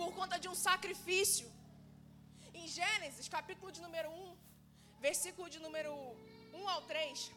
Por 0.00 0.10
conta 0.18 0.38
de 0.38 0.48
um 0.52 0.56
sacrifício. 0.68 1.46
Em 2.54 2.66
Gênesis, 2.78 3.28
capítulo 3.36 3.70
de 3.76 3.82
número 3.86 4.10
1, 4.10 4.36
versículo 5.08 5.50
de 5.54 5.60
número 5.66 5.92
1 6.54 6.66
ao 6.74 6.82
3, 6.94 7.30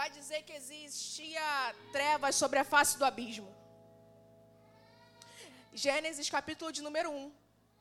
vai 0.00 0.08
dizer 0.18 0.42
que 0.44 0.52
existia 0.62 1.46
trevas 1.90 2.36
sobre 2.36 2.60
a 2.60 2.68
face 2.74 2.96
do 2.96 3.04
abismo. 3.12 3.55
Gênesis 5.84 6.28
capítulo 6.34 6.70
de 6.76 6.82
número 6.86 7.08
1, 7.10 7.32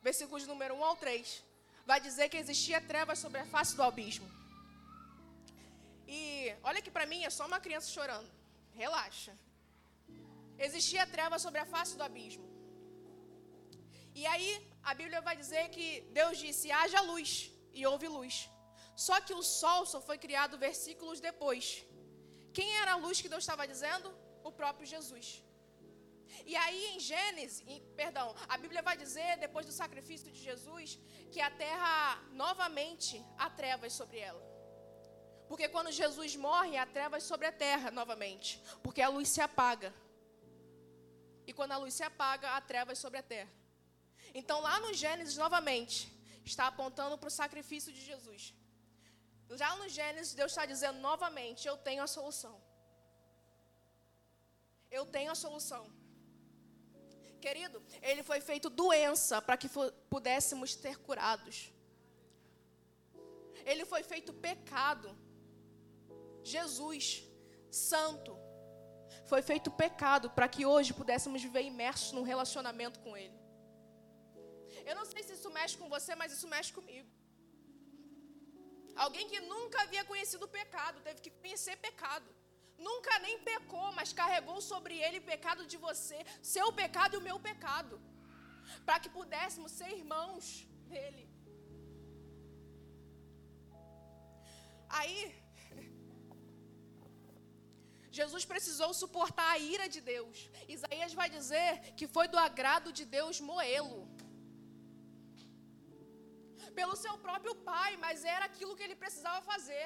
versículos 0.08 0.42
de 0.44 0.50
número 0.54 0.74
1 0.80 0.84
ao 0.88 0.96
3, 1.04 1.44
vai 1.90 2.00
dizer 2.08 2.26
que 2.32 2.40
existia 2.42 2.80
trevas 2.92 3.20
sobre 3.24 3.40
a 3.44 3.46
face 3.54 3.74
do 3.78 3.84
abismo. 3.90 4.28
E 6.06 6.20
olha 6.70 6.82
que 6.86 6.92
para 6.96 7.06
mim 7.12 7.22
é 7.24 7.30
só 7.38 7.46
uma 7.52 7.60
criança 7.66 7.94
chorando. 7.96 8.30
Relaxa. 8.82 9.34
Existia 10.68 11.08
trevas 11.16 11.42
sobre 11.46 11.62
a 11.62 11.68
face 11.76 11.96
do 11.96 12.04
abismo. 12.10 12.46
E 14.14 14.26
aí 14.34 14.52
a 14.84 14.94
Bíblia 15.02 15.22
vai 15.30 15.38
dizer 15.44 15.64
que 15.78 15.88
Deus 16.20 16.38
disse: 16.46 16.76
haja 16.82 17.00
luz, 17.12 17.32
e 17.74 17.88
houve 17.92 18.10
luz. 18.18 18.36
Só 19.08 19.16
que 19.22 19.34
o 19.42 19.44
sol 19.62 19.82
só 19.94 20.02
foi 20.10 20.18
criado 20.26 20.64
versículos 20.68 21.22
depois. 21.30 21.66
Quem 22.58 22.70
era 22.82 22.92
a 22.94 23.02
luz 23.08 23.22
que 23.22 23.34
Deus 23.34 23.46
estava 23.46 23.72
dizendo? 23.74 24.10
O 24.44 24.52
próprio 24.62 24.86
Jesus. 24.96 25.45
E 26.46 26.56
aí 26.56 26.96
em 26.96 27.00
Gênesis, 27.00 27.64
em, 27.68 27.82
perdão, 27.96 28.36
a 28.48 28.58
Bíblia 28.58 28.82
vai 28.82 28.98
dizer, 28.98 29.38
depois 29.38 29.66
do 29.66 29.72
sacrifício 29.72 30.32
de 30.32 30.40
Jesus, 30.40 31.00
que 31.32 31.42
a 31.42 31.52
terra 31.52 32.22
novamente 32.32 33.24
há 33.38 33.50
trevas 33.50 33.94
sobre 33.94 34.20
ela. 34.20 34.44
Porque 35.48 35.68
quando 35.70 35.92
Jesus 35.92 36.36
morre, 36.36 36.78
há 36.78 36.86
trevas 36.86 37.24
sobre 37.24 37.48
a 37.48 37.52
terra 37.52 37.92
novamente. 37.92 38.62
Porque 38.84 39.02
a 39.02 39.10
luz 39.10 39.30
se 39.30 39.42
apaga. 39.42 39.94
E 41.48 41.54
quando 41.54 41.74
a 41.74 41.78
luz 41.78 41.94
se 41.94 42.04
apaga, 42.04 42.52
há 42.56 42.62
trevas 42.62 42.98
sobre 42.98 43.20
a 43.20 43.24
terra. 43.24 43.52
Então 44.34 44.60
lá 44.60 44.80
no 44.80 44.94
Gênesis, 44.94 45.38
novamente, 45.38 46.12
está 46.44 46.68
apontando 46.68 47.18
para 47.18 47.28
o 47.28 47.38
sacrifício 47.42 47.92
de 47.94 48.02
Jesus. 48.04 48.54
Já 49.52 49.76
no 49.76 49.88
Gênesis, 49.88 50.34
Deus 50.34 50.52
está 50.52 50.66
dizendo 50.66 51.00
novamente: 51.00 51.68
Eu 51.68 51.78
tenho 51.78 52.02
a 52.04 52.08
solução. 52.08 52.56
Eu 54.90 55.06
tenho 55.06 55.32
a 55.32 55.36
solução. 55.36 55.84
Querido, 57.46 57.80
ele 58.10 58.24
foi 58.30 58.40
feito 58.50 58.68
doença 58.82 59.36
para 59.48 59.58
que 59.62 59.70
pudéssemos 60.14 60.70
ter 60.84 60.96
curados. 61.08 61.58
Ele 63.72 63.84
foi 63.92 64.02
feito 64.12 64.32
pecado. 64.48 65.08
Jesus, 66.54 67.04
santo, 67.90 68.32
foi 69.32 69.42
feito 69.50 69.70
pecado 69.84 70.30
para 70.38 70.48
que 70.54 70.64
hoje 70.72 70.98
pudéssemos 71.02 71.42
viver 71.48 71.64
imersos 71.74 72.12
num 72.16 72.26
relacionamento 72.32 73.00
com 73.06 73.16
Ele. 73.24 73.40
Eu 74.90 74.96
não 75.00 75.06
sei 75.12 75.22
se 75.28 75.34
isso 75.38 75.52
mexe 75.60 75.78
com 75.82 75.88
você, 75.96 76.14
mas 76.22 76.34
isso 76.36 76.48
mexe 76.56 76.74
comigo. 76.80 77.10
Alguém 79.06 79.28
que 79.32 79.40
nunca 79.54 79.84
havia 79.84 80.04
conhecido 80.12 80.46
o 80.46 80.54
pecado, 80.60 81.06
teve 81.08 81.22
que 81.22 81.34
conhecer 81.42 81.76
pecado. 81.90 82.30
Nunca 82.78 83.20
nem 83.20 83.40
pecou, 83.40 83.92
mas 83.94 84.14
carregou 84.14 84.60
sobre 84.62 84.96
ele 84.98 85.20
o 85.20 85.28
pecado 85.34 85.66
de 85.66 85.78
você, 85.78 86.20
seu 86.42 86.68
pecado 86.74 87.16
e 87.16 87.18
o 87.18 87.28
meu 87.30 87.40
pecado, 87.40 88.02
para 88.86 89.00
que 89.00 89.10
pudéssemos 89.10 89.72
ser 89.72 89.90
irmãos 90.02 90.68
dele. 90.92 91.24
Aí, 94.90 95.20
Jesus 98.20 98.44
precisou 98.52 98.94
suportar 98.94 99.48
a 99.52 99.58
ira 99.58 99.88
de 99.96 100.02
Deus. 100.14 100.50
Isaías 100.76 101.14
vai 101.14 101.30
dizer 101.38 101.72
que 101.98 102.08
foi 102.16 102.28
do 102.34 102.38
agrado 102.48 102.92
de 103.00 103.06
Deus 103.18 103.42
moê-lo 103.52 104.02
pelo 106.80 106.96
seu 107.04 107.16
próprio 107.26 107.56
pai, 107.72 107.92
mas 108.06 108.24
era 108.36 108.46
aquilo 108.50 108.76
que 108.78 108.84
ele 108.86 109.02
precisava 109.04 109.42
fazer. 109.52 109.86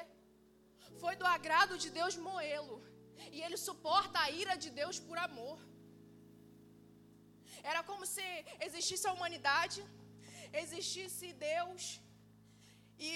Foi 1.02 1.14
do 1.16 1.26
agrado 1.36 1.76
de 1.84 1.90
Deus 1.98 2.16
moê-lo. 2.16 2.78
E 3.36 3.40
ele 3.42 3.56
suporta 3.56 4.18
a 4.20 4.30
ira 4.30 4.56
de 4.64 4.70
Deus 4.70 4.98
por 4.98 5.18
amor. 5.18 5.58
Era 7.62 7.82
como 7.82 8.04
se 8.06 8.26
existisse 8.66 9.06
a 9.06 9.12
humanidade, 9.12 9.80
existisse 10.62 11.32
Deus, 11.32 12.00
e 12.98 13.12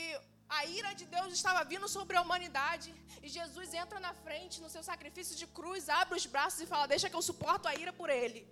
a 0.48 0.64
ira 0.66 0.90
de 1.00 1.06
Deus 1.14 1.32
estava 1.32 1.62
vindo 1.72 1.88
sobre 1.88 2.16
a 2.16 2.22
humanidade, 2.24 2.90
e 3.22 3.28
Jesus 3.28 3.72
entra 3.82 3.98
na 4.06 4.12
frente 4.24 4.60
no 4.60 4.70
seu 4.74 4.82
sacrifício 4.90 5.36
de 5.40 5.46
cruz, 5.46 5.88
abre 5.88 6.16
os 6.18 6.26
braços 6.26 6.60
e 6.60 6.66
fala: 6.66 6.86
Deixa 6.94 7.10
que 7.10 7.18
eu 7.20 7.22
suporto 7.30 7.66
a 7.70 7.74
ira 7.74 7.92
por 7.92 8.10
ele. 8.10 8.42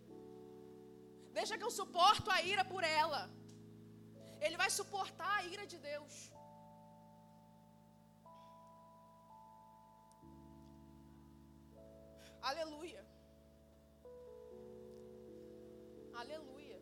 Deixa 1.39 1.57
que 1.59 1.67
eu 1.69 1.71
suporto 1.81 2.31
a 2.31 2.43
ira 2.43 2.65
por 2.73 2.85
ela. 2.85 3.23
Ele 4.41 4.57
vai 4.63 4.71
suportar 4.71 5.33
a 5.39 5.45
ira 5.45 5.67
de 5.73 5.79
Deus. 5.79 6.32
Aleluia. 12.51 13.03
Aleluia. 16.21 16.79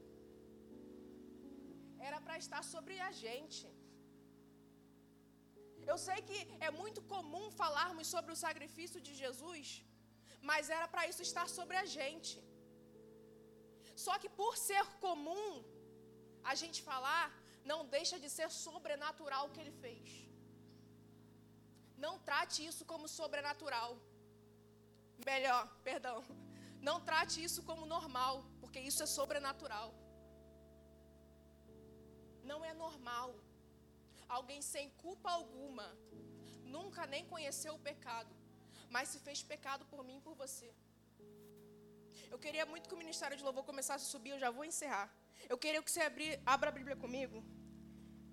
Era 2.08 2.18
para 2.26 2.36
estar 2.44 2.62
sobre 2.74 2.96
a 3.08 3.12
gente. 3.24 3.66
Eu 5.90 5.96
sei 6.06 6.18
que 6.28 6.38
é 6.68 6.70
muito 6.80 7.00
comum 7.14 7.44
falarmos 7.62 8.06
sobre 8.14 8.32
o 8.34 8.40
sacrifício 8.44 9.00
de 9.06 9.12
Jesus, 9.22 9.68
mas 10.48 10.70
era 10.76 10.86
para 10.92 11.04
isso 11.10 11.22
estar 11.28 11.46
sobre 11.58 11.76
a 11.82 11.86
gente. 11.96 12.36
Só 14.04 14.14
que 14.22 14.30
por 14.40 14.52
ser 14.68 14.84
comum 15.06 15.48
a 16.50 16.54
gente 16.60 16.80
falar, 16.90 17.26
não 17.70 17.80
deixa 17.96 18.18
de 18.24 18.28
ser 18.36 18.48
sobrenatural 18.64 19.42
o 19.46 19.52
que 19.54 19.62
ele 19.62 19.74
fez. 19.84 20.06
Não 22.04 22.14
trate 22.28 22.58
isso 22.70 22.84
como 22.92 23.14
sobrenatural. 23.18 23.90
Melhor, 25.24 25.66
perdão. 25.84 26.24
Não 26.80 27.00
trate 27.00 27.42
isso 27.42 27.62
como 27.62 27.84
normal, 27.86 28.44
porque 28.60 28.80
isso 28.80 29.02
é 29.02 29.06
sobrenatural. 29.06 29.94
Não 32.42 32.64
é 32.64 32.72
normal. 32.72 33.34
Alguém 34.28 34.62
sem 34.62 34.88
culpa 35.02 35.30
alguma, 35.30 35.86
nunca 36.76 37.06
nem 37.06 37.24
conheceu 37.26 37.74
o 37.74 37.84
pecado, 37.90 38.32
mas 38.88 39.08
se 39.08 39.18
fez 39.18 39.42
pecado 39.42 39.84
por 39.86 40.02
mim 40.04 40.18
e 40.18 40.24
por 40.26 40.34
você. 40.34 40.72
Eu 42.30 42.38
queria 42.38 42.64
muito 42.64 42.88
que 42.88 42.94
o 42.94 43.02
ministério 43.04 43.36
de 43.36 43.42
louvor 43.42 43.64
começasse 43.64 44.04
a 44.06 44.12
subir, 44.14 44.30
eu 44.30 44.38
já 44.38 44.50
vou 44.50 44.64
encerrar. 44.64 45.08
Eu 45.48 45.58
queria 45.58 45.82
que 45.82 45.90
você 45.90 46.02
abri, 46.02 46.28
abra 46.46 46.68
a 46.70 46.72
Bíblia 46.78 46.96
comigo. 47.04 47.44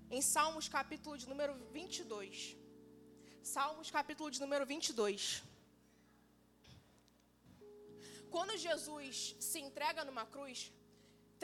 Em 0.09 0.21
Salmos 0.21 0.69
capítulo 0.69 1.17
de 1.17 1.27
número 1.27 1.53
22. 1.71 2.55
Salmos 3.41 3.89
capítulo 3.89 4.29
de 4.29 4.39
número 4.39 4.65
22. 4.65 5.43
Quando 8.35 8.61
Jesus 8.67 9.35
se 9.49 9.59
entrega 9.67 10.03
numa 10.09 10.25
cruz, 10.33 10.59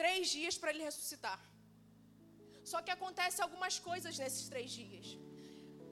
três 0.02 0.28
dias 0.36 0.56
para 0.60 0.70
ele 0.72 0.84
ressuscitar. 0.90 1.40
Só 2.70 2.78
que 2.84 2.92
acontece 2.96 3.38
algumas 3.46 3.74
coisas 3.88 4.18
nesses 4.22 4.44
três 4.52 4.70
dias. 4.80 5.06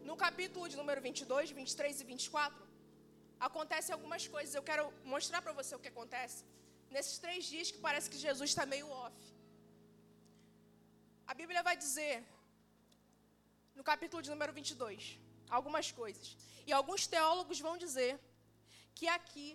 No 0.08 0.16
capítulo 0.24 0.68
de 0.72 0.76
número 0.80 1.00
22, 1.00 1.50
23 1.50 2.00
e 2.00 2.04
24, 2.12 2.66
acontecem 3.48 3.92
algumas 3.96 4.24
coisas. 4.34 4.54
Eu 4.54 4.64
quero 4.70 4.84
mostrar 5.14 5.40
para 5.44 5.54
você 5.60 5.72
o 5.74 5.82
que 5.84 5.92
acontece 5.94 6.38
nesses 6.96 7.18
três 7.24 7.44
dias 7.52 7.70
que 7.74 7.80
parece 7.86 8.10
que 8.12 8.18
Jesus 8.26 8.48
está 8.52 8.64
meio 8.74 8.88
off. 9.04 9.18
A 11.30 11.34
Bíblia 11.40 11.62
vai 11.68 11.76
dizer, 11.84 12.14
no 13.78 13.84
capítulo 13.90 14.22
de 14.24 14.30
número 14.34 14.52
22, 14.52 15.18
algumas 15.58 15.90
coisas. 16.00 16.36
E 16.66 16.72
alguns 16.72 17.06
teólogos 17.14 17.60
vão 17.68 17.76
dizer 17.84 18.12
que 18.96 19.08
aqui 19.18 19.48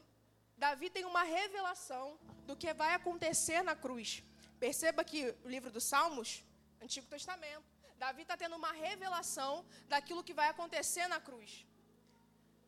Davi 0.57 0.89
tem 0.89 1.05
uma 1.05 1.23
revelação 1.23 2.17
do 2.47 2.55
que 2.55 2.73
vai 2.73 2.93
acontecer 2.93 3.61
na 3.61 3.75
cruz. 3.75 4.23
Perceba 4.59 5.03
que 5.03 5.19
o 5.45 5.49
livro 5.49 5.71
dos 5.71 5.83
Salmos, 5.83 6.43
Antigo 6.81 7.07
Testamento, 7.07 7.65
Davi 7.97 8.23
está 8.23 8.35
tendo 8.35 8.55
uma 8.55 8.71
revelação 8.71 9.65
daquilo 9.87 10.23
que 10.23 10.33
vai 10.33 10.49
acontecer 10.49 11.07
na 11.07 11.19
cruz. 11.19 11.65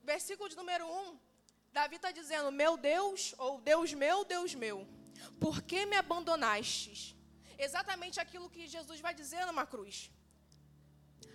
Versículo 0.03 0.49
de 0.49 0.55
número 0.55 0.85
1, 0.87 1.19
Davi 1.71 1.95
está 1.97 2.11
dizendo: 2.11 2.51
Meu 2.51 2.77
Deus, 2.77 3.35
ou 3.37 3.59
Deus 3.59 3.93
meu, 3.93 4.23
Deus 4.23 4.53
meu, 4.55 4.87
por 5.39 5.61
que 5.61 5.85
me 5.85 5.95
abandonastes? 5.95 7.15
exatamente 7.65 8.19
aquilo 8.23 8.49
que 8.49 8.67
Jesus 8.75 8.99
vai 9.05 9.13
dizer 9.13 9.45
numa 9.45 9.65
cruz. 9.65 10.09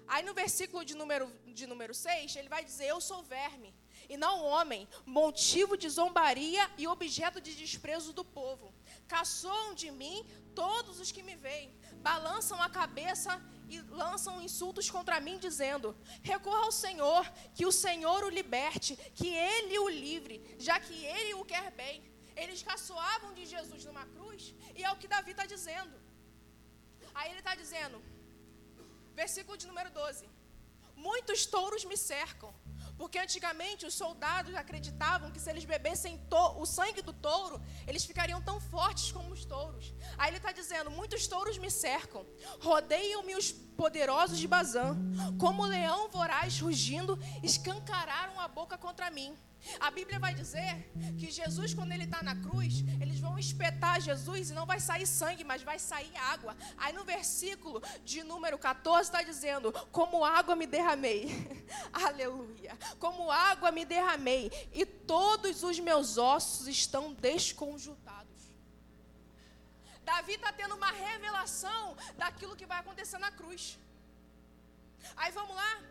Aí 0.07 0.23
no 0.23 0.35
versículo 0.35 0.85
de 0.85 0.95
número, 0.95 1.33
de 1.47 1.67
número 1.67 1.95
6, 1.95 2.37
ele 2.37 2.49
vai 2.49 2.65
dizer: 2.65 2.87
Eu 2.87 3.01
sou 3.01 3.23
verme, 3.23 3.75
e 4.09 4.17
não 4.17 4.45
homem, 4.45 4.87
motivo 5.07 5.77
de 5.77 5.89
zombaria 5.89 6.71
e 6.77 6.87
objeto 6.87 7.41
de 7.41 7.55
desprezo 7.55 8.13
do 8.13 8.25
povo. 8.25 8.75
Caçoam 9.09 9.75
de 9.75 9.91
mim 9.91 10.27
todos 10.55 11.01
os 11.01 11.11
que 11.11 11.23
me 11.23 11.35
veem, 11.35 11.75
balançam 11.97 12.63
a 12.63 12.69
cabeça 12.69 13.43
e 13.69 13.81
lançam 13.81 14.43
insultos 14.43 14.91
contra 14.91 15.21
mim, 15.21 15.39
dizendo: 15.39 15.97
Recorra 16.23 16.65
ao 16.65 16.73
Senhor, 16.73 17.25
que 17.55 17.67
o 17.67 17.73
Senhor 17.73 18.25
o 18.25 18.29
liberte, 18.29 18.97
que 19.15 19.29
ele 19.29 19.79
o 19.79 19.89
livre, 19.89 20.57
já 20.59 20.79
que 20.79 21.05
ele 21.05 21.35
o 21.35 21.45
quer 21.45 21.71
bem. 21.71 22.13
Eles 22.37 22.63
caçoavam 22.63 23.33
de 23.33 23.47
Jesus 23.47 23.85
numa 23.85 24.05
cruz, 24.07 24.55
e 24.77 24.83
é 24.83 24.91
o 24.91 24.97
que 24.97 25.09
Davi 25.09 25.31
está 25.31 25.47
dizendo. 25.47 25.95
Aí 27.15 27.31
ele 27.31 27.39
está 27.39 27.55
dizendo, 27.55 28.03
versículo 29.15 29.57
de 29.57 29.67
número 29.67 29.91
12: 29.91 30.29
Muitos 30.97 31.47
touros 31.47 31.85
me 31.85 31.97
cercam, 31.97 32.53
porque 32.97 33.19
antigamente 33.19 33.87
os 33.87 33.95
soldados 33.95 34.55
acreditavam 34.55 35.31
que 35.31 35.41
se 35.41 35.51
eles 35.51 35.65
bebessem 35.65 36.21
o 36.57 36.67
sangue 36.67 37.03
do 37.03 37.13
touro, 37.13 37.61
eles 37.87 38.05
ficariam 38.05 38.41
tão 38.41 38.61
fortes 38.61 39.11
como 39.11 39.33
os 39.33 39.45
touros. 39.45 39.93
Aí 40.17 40.31
ele 40.31 40.39
está 40.39 40.53
dizendo: 40.53 40.91
Muitos 40.91 41.27
touros 41.27 41.59
me 41.59 41.71
cercam, 41.71 42.27
rodeiam-me 42.61 43.35
os 43.35 43.53
poderosos 43.53 44.39
de 44.39 44.47
Bazã, 44.47 44.97
como 45.39 45.65
leão 45.65 46.09
voraz 46.09 46.61
rugindo, 46.61 47.19
escancararam 47.43 48.39
a 48.41 48.49
boca 48.49 48.79
contra 48.79 49.11
mim. 49.11 49.37
A 49.81 49.91
Bíblia 49.91 50.19
vai 50.19 50.35
dizer 50.35 50.91
que 51.19 51.31
Jesus, 51.31 51.73
quando 51.73 51.93
ele 51.93 52.05
está 52.05 52.23
na 52.23 52.37
cruz, 52.37 52.85
eles 53.01 53.19
vão 53.19 53.39
espetar 53.39 54.01
Jesus 54.01 54.51
e 54.51 54.53
não 54.53 54.67
vai 54.67 54.79
sair 54.79 55.07
sangue, 55.07 55.45
mas 55.45 55.63
vai 55.63 55.79
sair 55.79 56.15
água. 56.17 56.57
Aí 56.77 56.93
no 56.93 57.05
versículo 57.05 57.83
de 58.05 58.23
número 58.23 58.59
14 58.59 59.09
está 59.09 59.23
dizendo: 59.23 59.73
Como 59.91 60.25
água 60.25 60.55
me 60.55 60.67
derramei. 60.67 61.29
Aleluia. 61.93 62.77
Como 62.99 63.31
água 63.31 63.71
me 63.71 63.85
derramei, 63.85 64.51
e 64.73 64.85
todos 64.85 65.63
os 65.63 65.79
meus 65.81 66.19
ossos 66.19 66.69
estão 66.69 67.13
desconjuntados. 67.15 68.25
Davi 70.05 70.35
está 70.35 70.53
tendo 70.53 70.75
uma 70.75 70.91
revelação 70.91 71.97
daquilo 72.19 72.55
que 72.57 72.67
vai 72.67 72.81
acontecer 72.81 73.19
na 73.19 73.31
cruz. 73.31 73.79
Aí 75.17 75.33
vamos 75.33 75.57
lá. 75.57 75.83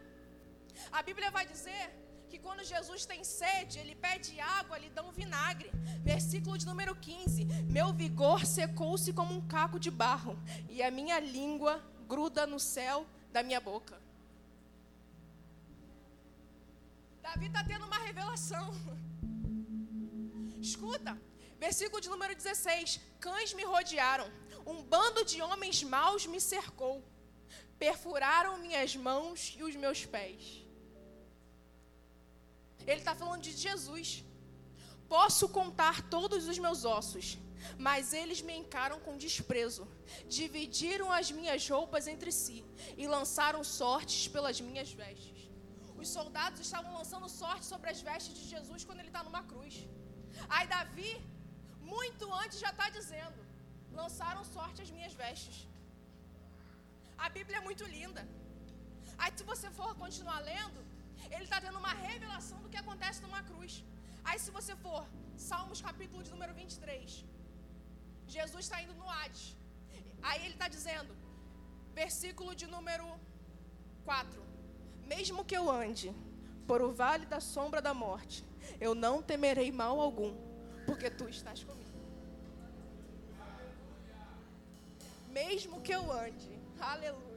A 0.92 1.02
Bíblia 1.02 1.32
vai 1.32 1.46
dizer 1.48 2.03
que 2.34 2.40
quando 2.40 2.64
Jesus 2.64 3.06
tem 3.06 3.24
sede, 3.24 3.78
ele 3.78 3.94
pede 3.94 4.40
água, 4.40 4.80
lhe 4.80 4.92
um 5.08 5.12
vinagre. 5.12 5.70
Versículo 6.02 6.58
de 6.58 6.66
número 6.66 6.96
15: 6.96 7.46
Meu 7.78 7.94
vigor 7.94 8.44
secou-se 8.44 9.14
como 9.14 9.36
um 9.36 9.48
caco 9.48 9.80
de 9.80 9.92
barro, 9.92 10.36
e 10.68 10.82
a 10.82 10.90
minha 10.90 11.20
língua 11.20 11.74
gruda 12.08 12.48
no 12.48 12.60
céu 12.60 13.06
da 13.32 13.44
minha 13.44 13.60
boca. 13.60 14.02
Davi 17.22 17.46
está 17.46 17.64
tendo 17.64 17.86
uma 17.86 18.00
revelação. 18.00 18.68
Escuta, 20.60 21.16
versículo 21.60 22.02
de 22.02 22.10
número 22.10 22.34
16: 22.34 23.00
Cães 23.20 23.54
me 23.54 23.64
rodearam, 23.64 24.28
um 24.66 24.82
bando 24.82 25.24
de 25.24 25.40
homens 25.40 25.84
maus 25.84 26.26
me 26.26 26.42
cercou, 26.42 26.96
perfuraram 27.78 28.58
minhas 28.58 28.96
mãos 28.96 29.54
e 29.56 29.62
os 29.62 29.76
meus 29.76 30.04
pés. 30.04 30.63
Ele 32.82 33.02
está 33.04 33.16
falando 33.22 33.42
de 33.42 33.52
Jesus. 33.52 34.24
Posso 35.08 35.48
contar 35.60 35.96
todos 36.16 36.48
os 36.52 36.58
meus 36.66 36.84
ossos, 36.98 37.28
mas 37.78 38.14
eles 38.22 38.42
me 38.42 38.56
encaram 38.62 39.00
com 39.06 39.22
desprezo. 39.26 39.88
Dividiram 40.40 41.12
as 41.20 41.30
minhas 41.40 41.68
roupas 41.76 42.08
entre 42.14 42.32
si 42.32 42.60
e 42.98 43.08
lançaram 43.16 43.64
sortes 43.64 44.28
pelas 44.28 44.60
minhas 44.68 44.92
vestes. 44.92 45.40
Os 46.02 46.10
soldados 46.18 46.60
estavam 46.68 46.94
lançando 47.00 47.28
sorte 47.30 47.66
sobre 47.66 47.90
as 47.94 48.02
vestes 48.10 48.34
de 48.40 48.46
Jesus 48.54 48.84
quando 48.86 49.00
ele 49.02 49.14
está 49.14 49.24
numa 49.28 49.44
cruz. 49.52 49.76
Aí 50.50 50.66
Davi, 50.68 51.12
muito 51.94 52.26
antes, 52.42 52.60
já 52.66 52.72
está 52.76 52.90
dizendo: 52.90 53.40
lançaram 54.02 54.44
sorte 54.56 54.82
as 54.86 54.92
minhas 54.96 55.14
vestes. 55.24 55.58
A 57.26 57.30
Bíblia 57.38 57.58
é 57.60 57.66
muito 57.70 57.84
linda. 57.98 58.22
Aí, 59.18 59.32
se 59.38 59.44
você 59.52 59.68
for 59.80 59.90
continuar 60.04 60.40
lendo, 60.52 60.80
ele 61.32 61.44
está 61.44 61.60
tendo 61.62 61.78
uma 61.78 61.94
revelação 61.94 62.60
do 62.62 62.70
que 62.70 62.78
acontece 62.78 63.22
numa 63.22 63.42
cruz. 63.44 63.84
Aí, 64.24 64.40
se 64.40 64.52
você 64.52 64.76
for, 64.76 65.06
Salmos 65.36 65.82
capítulo 65.82 66.24
de 66.24 66.32
número 66.32 66.54
23, 66.54 67.26
Jesus 68.28 68.66
está 68.66 68.82
indo 68.82 68.94
no 68.94 69.10
Hades. 69.10 69.58
Aí 70.22 70.40
ele 70.46 70.54
está 70.54 70.68
dizendo, 70.68 71.16
versículo 71.94 72.56
de 72.56 72.68
número 72.68 73.08
4: 74.06 74.42
Mesmo 75.06 75.44
que 75.44 75.58
eu 75.58 75.70
ande 75.70 76.14
por 76.68 76.82
o 76.82 76.94
vale 76.94 77.26
da 77.26 77.40
sombra 77.40 77.82
da 77.82 77.94
morte, 77.94 78.46
eu 78.80 78.96
não 78.96 79.22
temerei 79.22 79.72
mal 79.72 80.00
algum, 80.00 80.34
porque 80.86 81.10
tu 81.10 81.28
estás 81.28 81.64
comigo. 81.64 81.84
Mesmo 85.28 85.82
que 85.82 85.92
eu 85.92 86.12
ande, 86.12 86.58
aleluia 86.80 87.33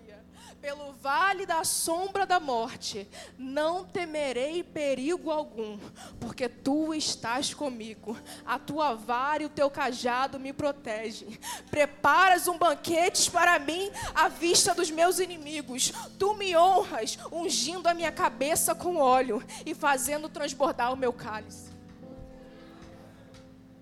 pelo 0.61 0.93
vale 0.95 1.47
da 1.47 1.65
sombra 1.65 2.27
da 2.27 2.41
morte, 2.41 3.09
não 3.39 3.85
temerei 3.85 4.63
perigo 4.63 5.31
algum, 5.31 5.79
porque 6.21 6.49
tu 6.49 6.95
estás 6.95 7.55
comigo. 7.55 8.17
A 8.45 8.59
tua 8.59 8.95
vara 8.95 9.43
e 9.43 9.47
o 9.47 9.51
teu 9.51 9.71
cajado 9.71 10.39
me 10.39 10.53
protegem. 10.53 11.39
Preparas 11.71 12.49
um 12.49 12.59
banquete 12.59 13.31
para 13.31 13.59
mim 13.59 13.91
à 14.15 14.29
vista 14.29 14.75
dos 14.75 14.91
meus 14.91 15.19
inimigos. 15.19 15.93
Tu 16.19 16.35
me 16.35 16.57
honras, 16.57 17.19
ungindo 17.31 17.89
a 17.89 17.95
minha 17.95 18.13
cabeça 18.13 18.75
com 18.75 18.97
óleo 18.97 19.43
e 19.65 19.75
fazendo 19.75 20.29
transbordar 20.29 20.93
o 20.93 20.97
meu 20.97 21.13
cálice. 21.13 21.71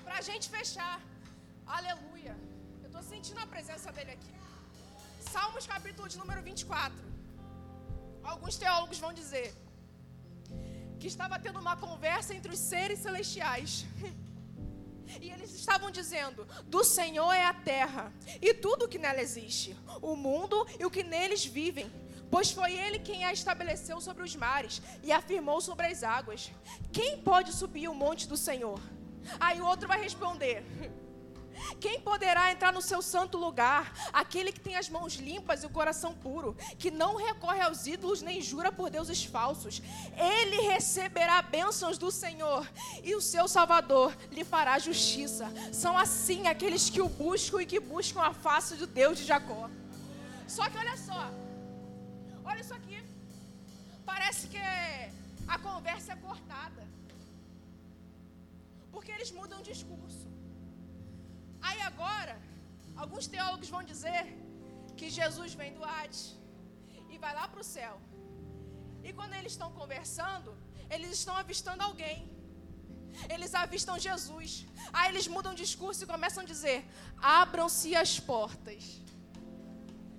Para 0.04 0.18
a 0.18 0.20
gente 0.20 0.48
fechar, 0.48 1.00
aleluia. 1.66 2.36
Eu 2.82 2.86
estou 2.86 3.02
sentindo 3.02 3.40
a 3.40 3.46
presença 3.46 3.90
dele 3.90 4.12
aqui. 4.12 4.43
Salmos 5.34 5.66
capítulo 5.66 6.08
de 6.08 6.16
número 6.16 6.40
24. 6.48 6.96
Alguns 8.22 8.56
teólogos 8.56 8.98
vão 9.04 9.12
dizer 9.12 9.52
que 11.00 11.08
estava 11.08 11.40
tendo 11.44 11.58
uma 11.58 11.76
conversa 11.76 12.32
entre 12.36 12.52
os 12.52 12.60
seres 12.72 13.00
celestiais. 13.00 13.72
E 15.20 15.28
eles 15.34 15.50
estavam 15.54 15.90
dizendo: 15.90 16.46
Do 16.74 16.82
Senhor 16.82 17.30
é 17.32 17.44
a 17.44 17.52
terra 17.52 18.04
e 18.40 18.54
tudo 18.54 18.84
o 18.84 18.88
que 18.88 19.02
nela 19.04 19.20
existe, 19.20 19.76
o 20.00 20.16
mundo 20.16 20.56
e 20.80 20.86
o 20.86 20.90
que 20.90 21.02
neles 21.02 21.44
vivem. 21.44 21.88
Pois 22.30 22.50
foi 22.50 22.72
ele 22.84 22.98
quem 22.98 23.22
a 23.24 23.32
estabeleceu 23.32 24.00
sobre 24.00 24.22
os 24.22 24.34
mares 24.34 24.80
e 25.02 25.12
afirmou 25.12 25.60
sobre 25.60 25.86
as 25.88 26.02
águas. 26.02 26.50
Quem 26.90 27.20
pode 27.30 27.52
subir 27.52 27.86
o 27.88 27.94
monte 27.94 28.26
do 28.26 28.36
Senhor? 28.48 28.80
Aí 29.38 29.60
o 29.60 29.66
outro 29.66 29.86
vai 29.86 30.00
responder: 30.00 30.64
quem 31.80 32.00
poderá 32.00 32.52
entrar 32.52 32.72
no 32.72 32.82
seu 32.82 33.00
santo 33.02 33.38
lugar? 33.38 33.92
Aquele 34.12 34.52
que 34.52 34.60
tem 34.60 34.76
as 34.76 34.88
mãos 34.88 35.14
limpas 35.14 35.62
e 35.62 35.66
o 35.66 35.70
coração 35.70 36.14
puro, 36.14 36.56
que 36.78 36.90
não 36.90 37.16
recorre 37.16 37.60
aos 37.60 37.86
ídolos 37.86 38.22
nem 38.22 38.40
jura 38.40 38.70
por 38.72 38.90
deuses 38.90 39.24
falsos. 39.24 39.82
Ele 40.16 40.62
receberá 40.68 41.40
bênçãos 41.42 41.98
do 41.98 42.10
Senhor 42.10 42.68
e 43.02 43.14
o 43.14 43.20
seu 43.20 43.46
Salvador 43.48 44.16
lhe 44.30 44.44
fará 44.44 44.78
justiça. 44.78 45.46
São 45.72 45.96
assim 45.96 46.46
aqueles 46.46 46.90
que 46.90 47.00
o 47.00 47.08
buscam 47.08 47.62
e 47.62 47.66
que 47.66 47.80
buscam 47.80 48.20
a 48.20 48.32
face 48.32 48.76
do 48.76 48.86
Deus 48.86 49.18
de 49.18 49.24
Jacó. 49.24 49.70
Só 50.46 50.68
que 50.68 50.78
olha 50.78 50.96
só, 50.96 51.30
olha 52.44 52.60
isso 52.60 52.74
aqui. 52.74 53.02
Parece 54.04 54.48
que 54.48 54.58
a 55.46 55.58
conversa 55.58 56.12
é 56.12 56.16
cortada. 56.16 56.82
Porque 58.92 59.10
eles 59.10 59.30
mudam 59.32 59.60
o 59.60 59.62
discurso. 59.62 60.23
Aí 61.68 61.80
agora, 61.90 62.34
alguns 63.02 63.26
teólogos 63.34 63.68
vão 63.74 63.82
dizer 63.92 64.22
que 64.98 65.08
Jesus 65.18 65.52
vem 65.60 65.72
do 65.78 65.84
Hades 65.92 66.22
e 67.12 67.18
vai 67.24 67.34
lá 67.38 67.46
para 67.52 67.62
o 67.64 67.70
céu. 67.76 67.94
E 69.06 69.12
quando 69.18 69.34
eles 69.38 69.52
estão 69.52 69.70
conversando, 69.80 70.50
eles 70.94 71.10
estão 71.18 71.36
avistando 71.42 71.82
alguém. 71.82 72.18
Eles 73.34 73.54
avistam 73.54 73.98
Jesus. 74.08 74.66
Aí 74.92 75.08
eles 75.10 75.26
mudam 75.34 75.52
o 75.52 75.60
discurso 75.64 76.02
e 76.04 76.12
começam 76.14 76.42
a 76.42 76.46
dizer: 76.46 76.78
Abram-se 77.40 77.94
as 77.94 78.18
portas. 78.18 78.82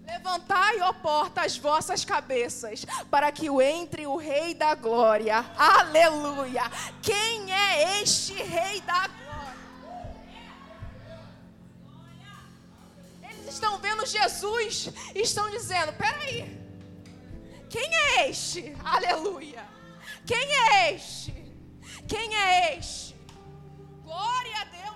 Levantai, 0.05 0.79
ó 0.81 0.93
porta, 0.93 1.41
as 1.41 1.57
vossas 1.57 2.05
cabeças, 2.05 2.85
para 3.09 3.31
que 3.31 3.49
o 3.49 3.59
entre 3.59 4.05
o 4.05 4.17
Rei 4.17 4.53
da 4.53 4.75
Glória. 4.75 5.37
Aleluia! 5.57 6.63
Quem 7.01 7.51
é 7.51 8.01
este 8.01 8.33
Rei 8.33 8.81
da 8.81 9.07
Glória? 9.07 9.24
Estão 13.55 13.77
vendo 13.79 14.05
Jesus 14.05 14.89
e 15.13 15.21
estão 15.21 15.49
dizendo: 15.49 15.93
peraí, 15.93 16.39
quem 17.69 17.89
é 17.95 18.29
este? 18.29 18.75
Aleluia! 18.83 19.63
Quem 20.25 20.45
é 20.67 20.93
este? 20.93 21.33
Quem 22.07 22.35
é 22.35 22.77
este? 22.77 23.15
Glória 24.03 24.57
a 24.61 24.65
Deus. 24.65 24.95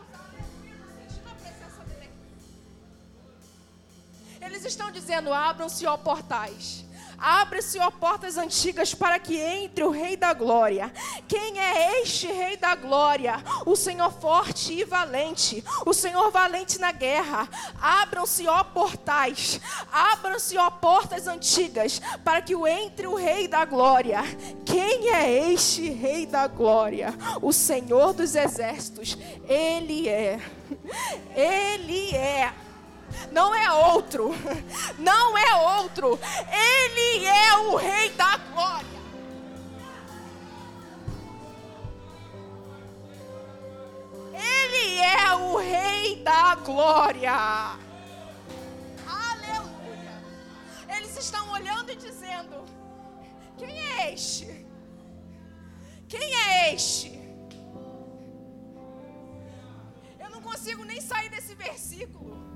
Eles 4.41 4.65
estão 4.65 4.91
dizendo: 4.91 5.33
abram-se, 5.33 5.85
ó 5.85 5.97
portais 5.97 6.85
Abre-se, 7.19 7.79
ó 7.79 7.91
portas 7.91 8.37
antigas, 8.37 8.93
para 8.93 9.19
que 9.19 9.37
entre 9.37 9.83
o 9.83 9.89
Rei 9.89 10.15
da 10.15 10.33
Glória. 10.33 10.91
Quem 11.27 11.59
é 11.59 12.01
este 12.01 12.27
Rei 12.27 12.57
da 12.57 12.75
Glória? 12.75 13.43
O 13.65 13.75
Senhor 13.75 14.11
forte 14.11 14.73
e 14.73 14.83
valente, 14.83 15.63
o 15.85 15.93
Senhor 15.93 16.31
valente 16.31 16.79
na 16.79 16.91
guerra. 16.91 17.47
Abram-se, 17.81 18.47
ó 18.47 18.63
portais, 18.63 19.59
abram-se, 19.91 20.57
ó 20.57 20.69
portas 20.69 21.27
antigas, 21.27 22.01
para 22.23 22.41
que 22.41 22.55
entre 22.67 23.07
o 23.07 23.15
Rei 23.15 23.47
da 23.47 23.65
Glória. 23.65 24.21
Quem 24.65 25.09
é 25.09 25.51
este 25.51 25.89
Rei 25.89 26.25
da 26.25 26.47
Glória? 26.47 27.13
O 27.41 27.51
Senhor 27.51 28.13
dos 28.13 28.35
Exércitos. 28.35 29.17
Ele 29.47 30.07
é. 30.07 30.39
Ele 31.35 32.15
é 32.15 32.53
não 33.31 33.53
é 33.53 33.71
outro, 33.71 34.31
não 34.97 35.37
é 35.37 35.55
outro, 35.55 36.19
Ele 36.51 37.25
é 37.25 37.57
o 37.57 37.75
Rei 37.75 38.09
da 38.11 38.37
Glória. 38.37 38.99
Ele 44.33 44.99
é 44.99 45.33
o 45.35 45.57
Rei 45.57 46.23
da 46.23 46.55
Glória. 46.55 47.77
Aleluia. 49.07 50.23
Eles 50.95 51.17
estão 51.17 51.51
olhando 51.51 51.91
e 51.91 51.95
dizendo: 51.95 52.63
Quem 53.57 53.79
é 53.79 54.13
este? 54.13 54.65
Quem 56.07 56.33
é 56.35 56.73
este? 56.73 57.19
Eu 60.19 60.29
não 60.29 60.41
consigo 60.41 60.83
nem 60.83 60.99
sair 60.99 61.29
desse 61.29 61.53
versículo. 61.53 62.48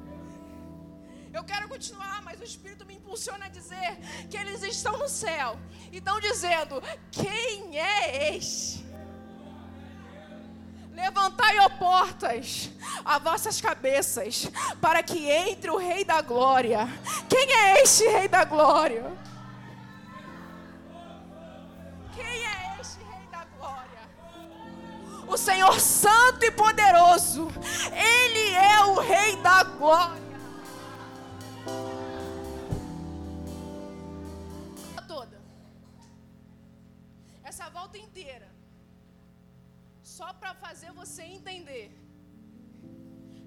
Eu 1.34 1.43
quero 1.43 1.67
continuar, 1.67 2.22
mas 2.22 2.39
o 2.39 2.43
Espírito 2.43 2.86
me 2.86 2.93
impulsiona 2.93 3.46
a 3.46 3.50
dizer 3.50 3.98
que 4.30 4.38
eles 4.38 4.62
estão 4.62 5.00
no 5.00 5.10
céu 5.10 5.58
e 5.91 5.98
estão 5.98 6.19
dizendo: 6.19 6.82
Quem 7.12 7.80
é 7.80 8.36
este? 8.36 8.86
Levantai, 10.91 11.58
ó 11.58 11.69
portas, 11.69 12.69
as 13.04 13.24
vossas 13.24 13.60
cabeças, 13.60 14.48
para 14.80 15.02
que 15.02 15.28
entre 15.28 15.72
o 15.72 15.78
Rei 15.78 16.06
da 16.06 16.22
Glória. 16.22 16.88
Quem 17.28 17.52
é 17.52 17.82
este 17.82 18.08
Rei 18.08 18.28
da 18.28 18.43
Glória? 18.46 19.12
Quem 22.13 22.24
é 22.46 22.78
este 22.80 23.00
Rei 23.00 23.28
da 23.32 23.43
Glória? 23.58 24.02
O 25.28 25.36
Senhor 25.36 25.80
Santo 25.80 26.46
e 26.46 26.52
Poderoso. 26.52 27.48
Ele 27.91 28.52
é 28.52 28.86
o 28.86 29.00
Rei 29.00 29.36
da 29.38 29.63
Glória. 29.63 30.33
Você 41.04 41.24
entender 41.38 41.88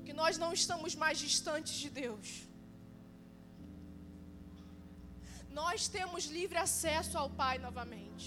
que 0.05 0.13
nós 0.13 0.37
não 0.43 0.53
estamos 0.53 0.95
mais 1.03 1.17
distantes 1.27 1.75
de 1.83 1.89
Deus. 2.03 2.27
Nós 5.61 5.89
temos 5.97 6.27
livre 6.39 6.59
acesso 6.59 7.17
ao 7.17 7.29
Pai 7.31 7.57
novamente. 7.67 8.27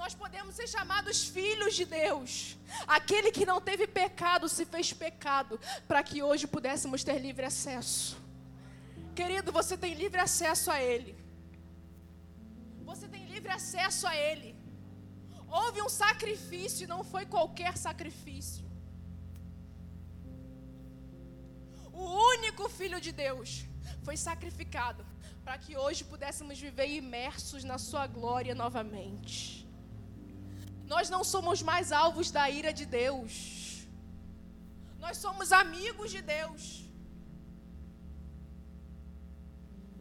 Nós 0.00 0.14
podemos 0.22 0.54
ser 0.58 0.66
chamados 0.76 1.18
filhos 1.36 1.74
de 1.78 1.84
Deus. 1.84 2.56
Aquele 2.98 3.30
que 3.30 3.44
não 3.50 3.60
teve 3.60 3.86
pecado 3.86 4.48
se 4.48 4.64
fez 4.64 4.94
pecado 4.94 5.60
para 5.86 6.02
que 6.02 6.22
hoje 6.22 6.46
pudéssemos 6.46 7.04
ter 7.04 7.18
livre 7.18 7.44
acesso. 7.44 8.16
Querido, 9.14 9.52
você 9.52 9.76
tem 9.76 9.92
livre 9.92 10.20
acesso 10.28 10.70
a 10.70 10.80
Ele. 10.80 11.14
Você 12.90 13.06
tem 13.06 13.26
livre 13.26 13.52
acesso 13.60 14.06
a 14.06 14.16
Ele. 14.16 14.59
Houve 15.58 15.82
um 15.82 15.88
sacrifício, 15.88 16.90
não 16.94 17.02
foi 17.12 17.24
qualquer 17.26 17.76
sacrifício. 17.76 18.64
O 21.92 22.04
único 22.34 22.68
Filho 22.78 23.00
de 23.06 23.12
Deus 23.24 23.66
foi 24.06 24.16
sacrificado 24.16 25.04
para 25.44 25.56
que 25.58 25.76
hoje 25.76 26.02
pudéssemos 26.12 26.58
viver 26.66 26.88
imersos 27.02 27.64
na 27.70 27.78
Sua 27.78 28.06
glória 28.06 28.54
novamente. 28.54 29.68
Nós 30.92 31.10
não 31.14 31.22
somos 31.32 31.62
mais 31.70 31.90
alvos 32.02 32.30
da 32.36 32.44
ira 32.48 32.72
de 32.80 32.86
Deus. 32.86 33.32
Nós 35.04 35.16
somos 35.24 35.52
amigos 35.52 36.10
de 36.14 36.22
Deus. 36.36 36.62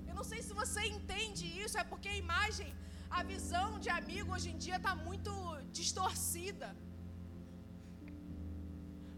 Eu 0.08 0.16
não 0.20 0.26
sei 0.32 0.42
se 0.48 0.54
você 0.62 0.82
entende 0.98 1.46
isso, 1.64 1.78
é 1.78 1.84
porque 1.84 2.10
a 2.10 2.18
imagem 2.26 2.70
a 3.18 3.24
visão 3.24 3.80
de 3.84 3.90
amigo 4.00 4.34
hoje 4.36 4.50
em 4.52 4.58
dia 4.66 4.78
está 4.78 4.94
muito 5.08 5.32
distorcida. 5.80 6.70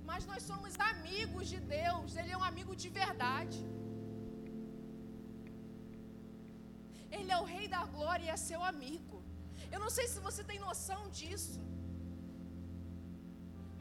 Mas 0.09 0.25
nós 0.29 0.43
somos 0.43 0.73
amigos 0.91 1.47
de 1.53 1.59
Deus, 1.77 2.15
Ele 2.15 2.31
é 2.31 2.37
um 2.37 2.47
amigo 2.51 2.73
de 2.83 2.89
verdade. 3.01 3.59
Ele 7.17 7.31
é 7.31 7.37
o 7.37 7.49
Rei 7.53 7.67
da 7.67 7.83
Glória 7.95 8.25
e 8.25 8.29
é 8.29 8.37
seu 8.49 8.61
amigo. 8.73 9.17
Eu 9.73 9.79
não 9.83 9.89
sei 9.97 10.07
se 10.07 10.19
você 10.27 10.43
tem 10.43 10.59
noção 10.59 11.01
disso. 11.09 11.59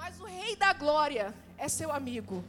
Mas 0.00 0.20
o 0.20 0.24
Rei 0.38 0.54
da 0.64 0.72
Glória 0.72 1.26
é 1.56 1.68
seu 1.68 1.90
amigo. 2.00 2.44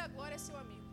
Da 0.00 0.06
Glória 0.16 0.36
é 0.40 0.42
seu 0.48 0.56
amigo. 0.64 0.88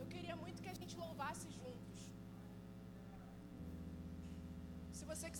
Eu 0.00 0.06
queria 0.12 0.36
muito 0.42 0.62
que 0.64 0.70
a 0.74 0.78
gente 0.80 0.94
louvasse 1.04 1.46
juntos. 1.58 2.02
Se 4.98 5.04
você 5.10 5.26
quiser 5.30 5.38